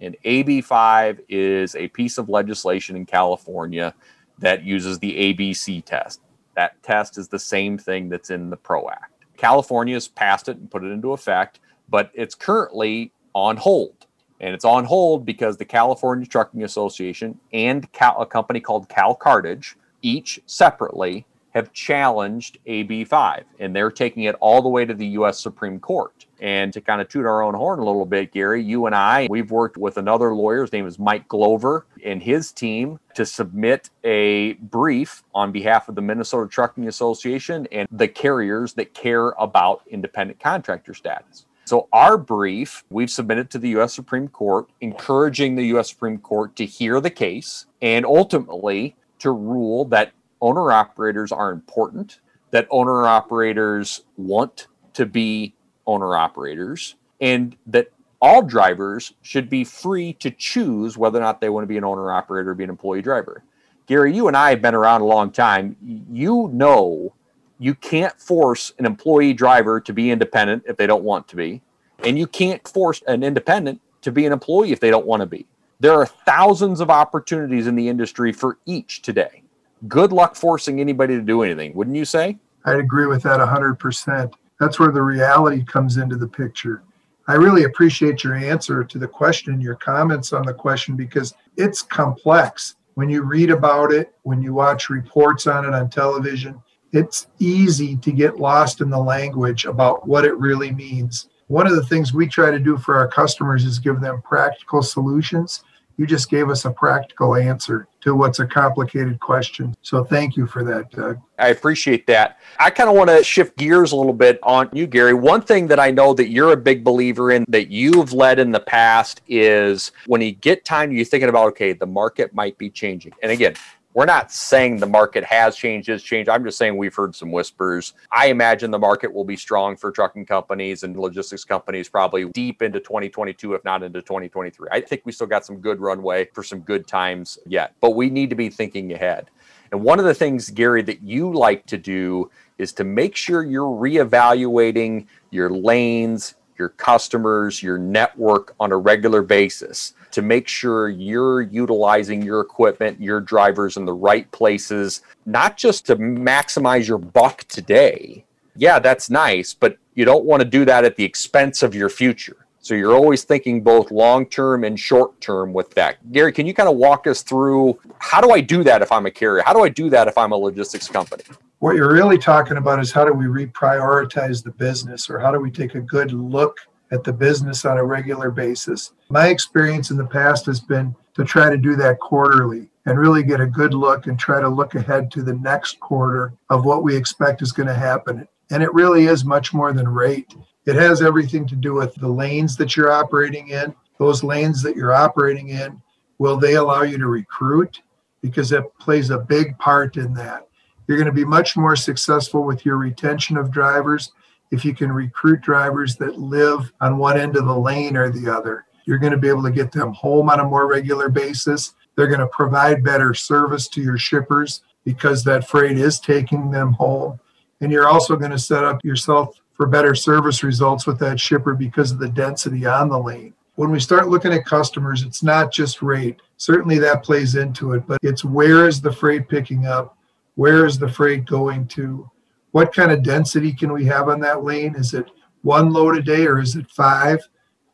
And 0.00 0.16
AB5 0.24 1.20
is 1.28 1.76
a 1.76 1.86
piece 1.88 2.18
of 2.18 2.28
legislation 2.28 2.96
in 2.96 3.06
California 3.06 3.94
that 4.38 4.64
uses 4.64 4.98
the 4.98 5.32
ABC 5.32 5.84
test. 5.84 6.20
That 6.56 6.82
test 6.82 7.16
is 7.16 7.28
the 7.28 7.38
same 7.38 7.78
thing 7.78 8.08
that's 8.08 8.30
in 8.30 8.50
the 8.50 8.56
PRO 8.56 8.88
Act. 8.90 9.24
California 9.36 9.94
has 9.94 10.08
passed 10.08 10.48
it 10.48 10.56
and 10.56 10.68
put 10.68 10.82
it 10.82 10.88
into 10.88 11.12
effect, 11.12 11.60
but 11.88 12.10
it's 12.14 12.34
currently 12.34 13.12
on 13.34 13.56
hold. 13.56 14.06
And 14.40 14.52
it's 14.52 14.64
on 14.64 14.84
hold 14.84 15.24
because 15.24 15.56
the 15.56 15.64
California 15.64 16.26
Trucking 16.26 16.64
Association 16.64 17.38
and 17.52 17.90
Cal, 17.92 18.20
a 18.20 18.26
company 18.26 18.58
called 18.58 18.88
Cal 18.88 19.14
Cartage 19.14 19.76
each 20.02 20.40
separately 20.46 21.26
have 21.52 21.72
challenged 21.72 22.58
AB5, 22.66 23.44
and 23.58 23.76
they're 23.76 23.90
taking 23.90 24.24
it 24.24 24.34
all 24.40 24.62
the 24.62 24.68
way 24.68 24.84
to 24.84 24.94
the 24.94 25.06
U.S. 25.08 25.38
Supreme 25.38 25.78
Court. 25.78 26.26
And 26.40 26.72
to 26.72 26.80
kind 26.80 27.00
of 27.00 27.08
toot 27.08 27.24
our 27.24 27.42
own 27.42 27.54
horn 27.54 27.78
a 27.78 27.84
little 27.84 28.06
bit, 28.06 28.32
Gary, 28.32 28.64
you 28.64 28.86
and 28.86 28.94
I, 28.94 29.28
we've 29.30 29.50
worked 29.50 29.76
with 29.76 29.96
another 29.96 30.34
lawyer. 30.34 30.62
His 30.62 30.72
name 30.72 30.86
is 30.86 30.98
Mike 30.98 31.28
Glover 31.28 31.86
and 32.04 32.20
his 32.20 32.50
team 32.50 32.98
to 33.14 33.24
submit 33.24 33.90
a 34.02 34.54
brief 34.54 35.22
on 35.34 35.52
behalf 35.52 35.88
of 35.88 35.94
the 35.94 36.02
Minnesota 36.02 36.48
Trucking 36.48 36.88
Association 36.88 37.68
and 37.70 37.86
the 37.92 38.08
carriers 38.08 38.72
that 38.72 38.92
care 38.92 39.28
about 39.38 39.82
independent 39.88 40.40
contractor 40.40 40.94
status. 40.94 41.46
So, 41.64 41.88
our 41.92 42.18
brief, 42.18 42.82
we've 42.90 43.08
submitted 43.08 43.48
to 43.50 43.58
the 43.58 43.68
U.S. 43.70 43.94
Supreme 43.94 44.26
Court, 44.26 44.66
encouraging 44.80 45.54
the 45.54 45.66
U.S. 45.66 45.90
Supreme 45.90 46.18
Court 46.18 46.56
to 46.56 46.66
hear 46.66 47.00
the 47.00 47.10
case 47.10 47.66
and 47.80 48.04
ultimately 48.04 48.96
to 49.22 49.30
rule 49.30 49.84
that 49.86 50.12
owner 50.40 50.72
operators 50.72 51.30
are 51.30 51.52
important, 51.52 52.18
that 52.50 52.66
owner 52.70 53.06
operators 53.06 54.02
want 54.16 54.66
to 54.94 55.06
be 55.06 55.54
owner 55.86 56.16
operators, 56.16 56.96
and 57.20 57.56
that 57.66 57.88
all 58.20 58.42
drivers 58.42 59.14
should 59.22 59.48
be 59.48 59.64
free 59.64 60.12
to 60.14 60.30
choose 60.30 60.98
whether 60.98 61.18
or 61.18 61.22
not 61.22 61.40
they 61.40 61.48
want 61.48 61.62
to 61.62 61.68
be 61.68 61.76
an 61.76 61.84
owner 61.84 62.12
operator 62.12 62.50
or 62.50 62.54
be 62.54 62.64
an 62.64 62.70
employee 62.70 63.02
driver. 63.02 63.44
Gary, 63.86 64.14
you 64.14 64.26
and 64.28 64.36
I 64.36 64.50
have 64.50 64.62
been 64.62 64.74
around 64.74 65.00
a 65.00 65.06
long 65.06 65.30
time. 65.30 65.76
You 66.10 66.50
know 66.52 67.14
you 67.60 67.74
can't 67.76 68.20
force 68.20 68.72
an 68.80 68.86
employee 68.86 69.34
driver 69.34 69.80
to 69.80 69.92
be 69.92 70.10
independent 70.10 70.64
if 70.66 70.76
they 70.76 70.86
don't 70.86 71.04
want 71.04 71.28
to 71.28 71.36
be, 71.36 71.62
and 72.04 72.18
you 72.18 72.26
can't 72.26 72.66
force 72.66 73.02
an 73.06 73.22
independent 73.22 73.80
to 74.00 74.10
be 74.10 74.26
an 74.26 74.32
employee 74.32 74.72
if 74.72 74.80
they 74.80 74.90
don't 74.90 75.06
want 75.06 75.20
to 75.20 75.26
be. 75.26 75.46
There 75.82 75.94
are 75.94 76.06
thousands 76.06 76.78
of 76.78 76.90
opportunities 76.90 77.66
in 77.66 77.74
the 77.74 77.88
industry 77.88 78.30
for 78.30 78.56
each 78.66 79.02
today. 79.02 79.42
Good 79.88 80.12
luck 80.12 80.36
forcing 80.36 80.80
anybody 80.80 81.16
to 81.16 81.20
do 81.20 81.42
anything, 81.42 81.74
wouldn't 81.74 81.96
you 81.96 82.04
say? 82.04 82.38
I'd 82.64 82.78
agree 82.78 83.06
with 83.06 83.24
that 83.24 83.40
100%. 83.40 84.32
That's 84.60 84.78
where 84.78 84.92
the 84.92 85.02
reality 85.02 85.64
comes 85.64 85.96
into 85.96 86.14
the 86.14 86.28
picture. 86.28 86.84
I 87.26 87.32
really 87.32 87.64
appreciate 87.64 88.22
your 88.22 88.36
answer 88.36 88.84
to 88.84 88.96
the 88.96 89.08
question, 89.08 89.60
your 89.60 89.74
comments 89.74 90.32
on 90.32 90.46
the 90.46 90.54
question, 90.54 90.94
because 90.94 91.34
it's 91.56 91.82
complex. 91.82 92.76
When 92.94 93.08
you 93.08 93.22
read 93.22 93.50
about 93.50 93.90
it, 93.90 94.14
when 94.22 94.40
you 94.40 94.54
watch 94.54 94.88
reports 94.88 95.48
on 95.48 95.64
it 95.64 95.74
on 95.74 95.90
television, 95.90 96.62
it's 96.92 97.26
easy 97.40 97.96
to 97.96 98.12
get 98.12 98.38
lost 98.38 98.82
in 98.82 98.88
the 98.88 99.02
language 99.02 99.64
about 99.64 100.06
what 100.06 100.24
it 100.24 100.38
really 100.38 100.70
means. 100.70 101.28
One 101.48 101.66
of 101.66 101.74
the 101.74 101.84
things 101.86 102.14
we 102.14 102.28
try 102.28 102.52
to 102.52 102.60
do 102.60 102.78
for 102.78 102.96
our 102.96 103.08
customers 103.08 103.64
is 103.64 103.80
give 103.80 104.00
them 104.00 104.22
practical 104.22 104.80
solutions 104.80 105.64
you 105.96 106.06
just 106.06 106.30
gave 106.30 106.50
us 106.50 106.64
a 106.64 106.70
practical 106.70 107.36
answer 107.36 107.86
to 108.02 108.14
what's 108.14 108.40
a 108.40 108.46
complicated 108.46 109.20
question. 109.20 109.74
So 109.82 110.04
thank 110.04 110.36
you 110.36 110.46
for 110.46 110.64
that, 110.64 110.90
Doug. 110.90 111.18
I 111.38 111.48
appreciate 111.48 112.06
that. 112.08 112.38
I 112.58 112.70
kind 112.70 112.88
of 112.88 112.96
want 112.96 113.10
to 113.10 113.22
shift 113.22 113.56
gears 113.56 113.92
a 113.92 113.96
little 113.96 114.12
bit 114.12 114.38
on 114.42 114.68
you, 114.72 114.86
Gary. 114.86 115.14
One 115.14 115.40
thing 115.40 115.66
that 115.68 115.78
I 115.78 115.90
know 115.90 116.14
that 116.14 116.28
you're 116.28 116.52
a 116.52 116.56
big 116.56 116.82
believer 116.84 117.30
in 117.30 117.44
that 117.48 117.68
you've 117.68 118.12
led 118.12 118.38
in 118.38 118.50
the 118.50 118.60
past 118.60 119.20
is 119.28 119.92
when 120.06 120.20
you 120.20 120.32
get 120.32 120.64
time, 120.64 120.92
you're 120.92 121.04
thinking 121.04 121.28
about, 121.28 121.48
okay, 121.48 121.72
the 121.72 121.86
market 121.86 122.34
might 122.34 122.58
be 122.58 122.70
changing. 122.70 123.12
And 123.22 123.30
again, 123.30 123.54
we're 123.94 124.06
not 124.06 124.32
saying 124.32 124.78
the 124.78 124.86
market 124.86 125.22
has 125.24 125.56
changed, 125.56 125.88
has 125.88 126.02
changed. 126.02 126.30
I'm 126.30 126.44
just 126.44 126.56
saying 126.56 126.76
we've 126.76 126.94
heard 126.94 127.14
some 127.14 127.30
whispers. 127.30 127.92
I 128.10 128.26
imagine 128.26 128.70
the 128.70 128.78
market 128.78 129.12
will 129.12 129.24
be 129.24 129.36
strong 129.36 129.76
for 129.76 129.90
trucking 129.90 130.26
companies 130.26 130.82
and 130.82 130.96
logistics 130.96 131.44
companies 131.44 131.88
probably 131.88 132.24
deep 132.30 132.62
into 132.62 132.80
2022, 132.80 133.54
if 133.54 133.64
not 133.64 133.82
into 133.82 134.00
2023. 134.00 134.68
I 134.72 134.80
think 134.80 135.02
we 135.04 135.12
still 135.12 135.26
got 135.26 135.44
some 135.44 135.58
good 135.58 135.80
runway 135.80 136.26
for 136.32 136.42
some 136.42 136.60
good 136.60 136.86
times 136.86 137.38
yet, 137.46 137.74
but 137.80 137.90
we 137.90 138.08
need 138.08 138.30
to 138.30 138.36
be 138.36 138.48
thinking 138.48 138.92
ahead. 138.92 139.30
And 139.72 139.82
one 139.82 139.98
of 139.98 140.04
the 140.04 140.14
things, 140.14 140.50
Gary, 140.50 140.82
that 140.82 141.02
you 141.02 141.32
like 141.32 141.66
to 141.66 141.78
do 141.78 142.30
is 142.58 142.72
to 142.74 142.84
make 142.84 143.16
sure 143.16 143.42
you're 143.42 143.64
reevaluating 143.64 145.06
your 145.30 145.50
lanes, 145.50 146.34
your 146.62 146.68
customers, 146.68 147.60
your 147.60 147.76
network 147.76 148.54
on 148.60 148.70
a 148.70 148.76
regular 148.76 149.20
basis 149.20 149.94
to 150.12 150.22
make 150.22 150.46
sure 150.46 150.88
you're 150.88 151.42
utilizing 151.42 152.22
your 152.22 152.40
equipment, 152.40 153.00
your 153.00 153.20
drivers 153.20 153.76
in 153.76 153.84
the 153.84 153.92
right 153.92 154.30
places, 154.30 155.02
not 155.26 155.56
just 155.56 155.84
to 155.86 155.96
maximize 155.96 156.86
your 156.86 156.98
buck 156.98 157.42
today. 157.48 158.24
Yeah, 158.54 158.78
that's 158.78 159.10
nice, 159.10 159.54
but 159.54 159.76
you 159.94 160.04
don't 160.04 160.24
want 160.24 160.40
to 160.40 160.48
do 160.48 160.64
that 160.66 160.84
at 160.84 160.94
the 160.94 161.04
expense 161.04 161.64
of 161.64 161.74
your 161.74 161.88
future. 161.88 162.46
So 162.60 162.74
you're 162.74 162.94
always 162.94 163.24
thinking 163.24 163.60
both 163.60 163.90
long 163.90 164.24
term 164.26 164.62
and 164.62 164.78
short 164.78 165.20
term 165.20 165.52
with 165.52 165.70
that. 165.74 166.12
Gary, 166.12 166.30
can 166.30 166.46
you 166.46 166.54
kind 166.54 166.68
of 166.68 166.76
walk 166.76 167.08
us 167.08 167.22
through 167.22 167.76
how 167.98 168.20
do 168.20 168.30
I 168.30 168.40
do 168.40 168.62
that 168.62 168.82
if 168.82 168.92
I'm 168.92 169.06
a 169.06 169.10
carrier? 169.10 169.42
How 169.44 169.52
do 169.52 169.64
I 169.64 169.68
do 169.68 169.90
that 169.90 170.06
if 170.06 170.16
I'm 170.16 170.30
a 170.30 170.36
logistics 170.36 170.86
company? 170.86 171.24
What 171.62 171.76
you're 171.76 171.92
really 171.92 172.18
talking 172.18 172.56
about 172.56 172.80
is 172.80 172.90
how 172.90 173.04
do 173.04 173.12
we 173.12 173.26
reprioritize 173.26 174.42
the 174.42 174.50
business 174.50 175.08
or 175.08 175.20
how 175.20 175.30
do 175.30 175.38
we 175.38 175.48
take 175.48 175.76
a 175.76 175.80
good 175.80 176.10
look 176.10 176.58
at 176.90 177.04
the 177.04 177.12
business 177.12 177.64
on 177.64 177.78
a 177.78 177.84
regular 177.84 178.32
basis. 178.32 178.94
My 179.10 179.28
experience 179.28 179.92
in 179.92 179.96
the 179.96 180.04
past 180.04 180.44
has 180.46 180.58
been 180.58 180.92
to 181.14 181.24
try 181.24 181.50
to 181.50 181.56
do 181.56 181.76
that 181.76 182.00
quarterly 182.00 182.68
and 182.84 182.98
really 182.98 183.22
get 183.22 183.40
a 183.40 183.46
good 183.46 183.74
look 183.74 184.08
and 184.08 184.18
try 184.18 184.40
to 184.40 184.48
look 184.48 184.74
ahead 184.74 185.08
to 185.12 185.22
the 185.22 185.34
next 185.34 185.78
quarter 185.78 186.34
of 186.50 186.64
what 186.64 186.82
we 186.82 186.96
expect 186.96 187.42
is 187.42 187.52
going 187.52 187.68
to 187.68 187.74
happen. 187.74 188.26
And 188.50 188.60
it 188.60 188.74
really 188.74 189.06
is 189.06 189.24
much 189.24 189.54
more 189.54 189.72
than 189.72 189.86
rate. 189.86 190.34
It 190.66 190.74
has 190.74 191.00
everything 191.00 191.46
to 191.46 191.54
do 191.54 191.74
with 191.74 191.94
the 191.94 192.08
lanes 192.08 192.56
that 192.56 192.76
you're 192.76 192.90
operating 192.90 193.50
in. 193.50 193.72
Those 194.00 194.24
lanes 194.24 194.64
that 194.64 194.74
you're 194.74 194.92
operating 194.92 195.50
in, 195.50 195.80
will 196.18 196.38
they 196.38 196.54
allow 196.54 196.82
you 196.82 196.98
to 196.98 197.06
recruit? 197.06 197.82
Because 198.20 198.50
it 198.50 198.64
plays 198.80 199.10
a 199.10 199.18
big 199.18 199.56
part 199.58 199.96
in 199.96 200.12
that. 200.14 200.48
You're 200.92 200.98
going 200.98 201.06
to 201.06 201.12
be 201.18 201.24
much 201.24 201.56
more 201.56 201.74
successful 201.74 202.42
with 202.42 202.66
your 202.66 202.76
retention 202.76 203.38
of 203.38 203.50
drivers 203.50 204.12
if 204.50 204.62
you 204.62 204.74
can 204.74 204.92
recruit 204.92 205.40
drivers 205.40 205.96
that 205.96 206.18
live 206.18 206.70
on 206.82 206.98
one 206.98 207.18
end 207.18 207.34
of 207.34 207.46
the 207.46 207.58
lane 207.58 207.96
or 207.96 208.10
the 208.10 208.30
other. 208.30 208.66
You're 208.84 208.98
going 208.98 209.14
to 209.14 209.18
be 209.18 209.30
able 209.30 209.42
to 209.44 209.50
get 209.50 209.72
them 209.72 209.94
home 209.94 210.28
on 210.28 210.40
a 210.40 210.44
more 210.44 210.68
regular 210.68 211.08
basis. 211.08 211.72
They're 211.96 212.08
going 212.08 212.20
to 212.20 212.26
provide 212.26 212.84
better 212.84 213.14
service 213.14 213.68
to 213.68 213.80
your 213.80 213.96
shippers 213.96 214.60
because 214.84 215.24
that 215.24 215.48
freight 215.48 215.78
is 215.78 215.98
taking 215.98 216.50
them 216.50 216.74
home. 216.74 217.18
And 217.62 217.72
you're 217.72 217.88
also 217.88 218.14
going 218.14 218.32
to 218.32 218.38
set 218.38 218.62
up 218.62 218.84
yourself 218.84 219.40
for 219.54 219.66
better 219.66 219.94
service 219.94 220.42
results 220.42 220.86
with 220.86 220.98
that 220.98 221.18
shipper 221.18 221.54
because 221.54 221.90
of 221.90 222.00
the 222.00 222.10
density 222.10 222.66
on 222.66 222.90
the 222.90 222.98
lane. 222.98 223.32
When 223.54 223.70
we 223.70 223.80
start 223.80 224.10
looking 224.10 224.34
at 224.34 224.44
customers, 224.44 225.04
it's 225.04 225.22
not 225.22 225.50
just 225.52 225.80
rate. 225.80 226.20
Certainly 226.36 226.80
that 226.80 227.02
plays 227.02 227.34
into 227.34 227.72
it, 227.72 227.86
but 227.86 227.98
it's 228.02 228.26
where 228.26 228.68
is 228.68 228.82
the 228.82 228.92
freight 228.92 229.26
picking 229.26 229.64
up? 229.64 229.96
Where 230.34 230.66
is 230.66 230.78
the 230.78 230.88
freight 230.88 231.24
going 231.24 231.66
to? 231.68 232.10
What 232.52 232.74
kind 232.74 232.92
of 232.92 233.02
density 233.02 233.52
can 233.52 233.72
we 233.72 233.84
have 233.86 234.08
on 234.08 234.20
that 234.20 234.44
lane? 234.44 234.74
Is 234.76 234.94
it 234.94 235.10
one 235.42 235.72
load 235.72 235.96
a 235.96 236.02
day 236.02 236.26
or 236.26 236.38
is 236.40 236.56
it 236.56 236.70
five? 236.70 237.20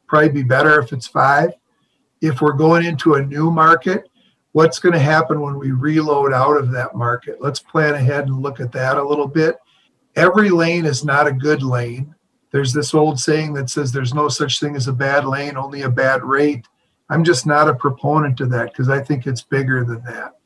Probably 0.07 0.31
be 0.31 0.43
better 0.43 0.81
if 0.81 0.93
it's 0.93 1.07
five. 1.07 1.51
If 2.21 2.41
we're 2.41 2.53
going 2.53 2.85
into 2.85 3.15
a 3.15 3.25
new 3.25 3.51
market, 3.51 4.09
what's 4.53 4.79
going 4.79 4.95
to 4.95 4.99
happen 4.99 5.41
when 5.41 5.59
we 5.59 5.71
reload 5.71 6.33
out 6.33 6.57
of 6.57 6.71
that 6.73 6.95
market? 6.95 7.41
Let's 7.41 7.61
plan 7.61 7.95
ahead 7.95 8.27
and 8.27 8.43
look 8.43 8.61
at 8.61 8.73
that 8.73 8.97
a 8.97 9.07
little 9.07 9.29
bit. 9.29 9.57
Every 10.17 10.51
lane 10.51 10.85
is 10.85 11.05
not 11.05 11.29
a 11.29 11.33
good 11.33 11.63
lane. 11.63 12.15
There's 12.51 12.73
this 12.73 12.95
old 12.95 13.21
saying 13.21 13.53
that 13.55 13.71
says 13.71 13.93
there's 13.93 14.15
no 14.15 14.29
such 14.29 14.59
thing 14.59 14.75
as 14.75 14.89
a 14.89 14.93
bad 14.93 15.27
lane, 15.27 15.57
only 15.57 15.83
a 15.83 15.91
bad 15.91 16.25
rate. 16.25 16.67
I'm 17.11 17.23
just 17.23 17.47
not 17.47 17.69
a 17.69 17.75
proponent 17.75 18.37
to 18.39 18.47
that 18.47 18.73
because 18.73 18.89
I 18.89 19.03
think 19.03 19.27
it's 19.27 19.43
bigger 19.43 19.85
than 19.85 20.03
that. 20.05 20.38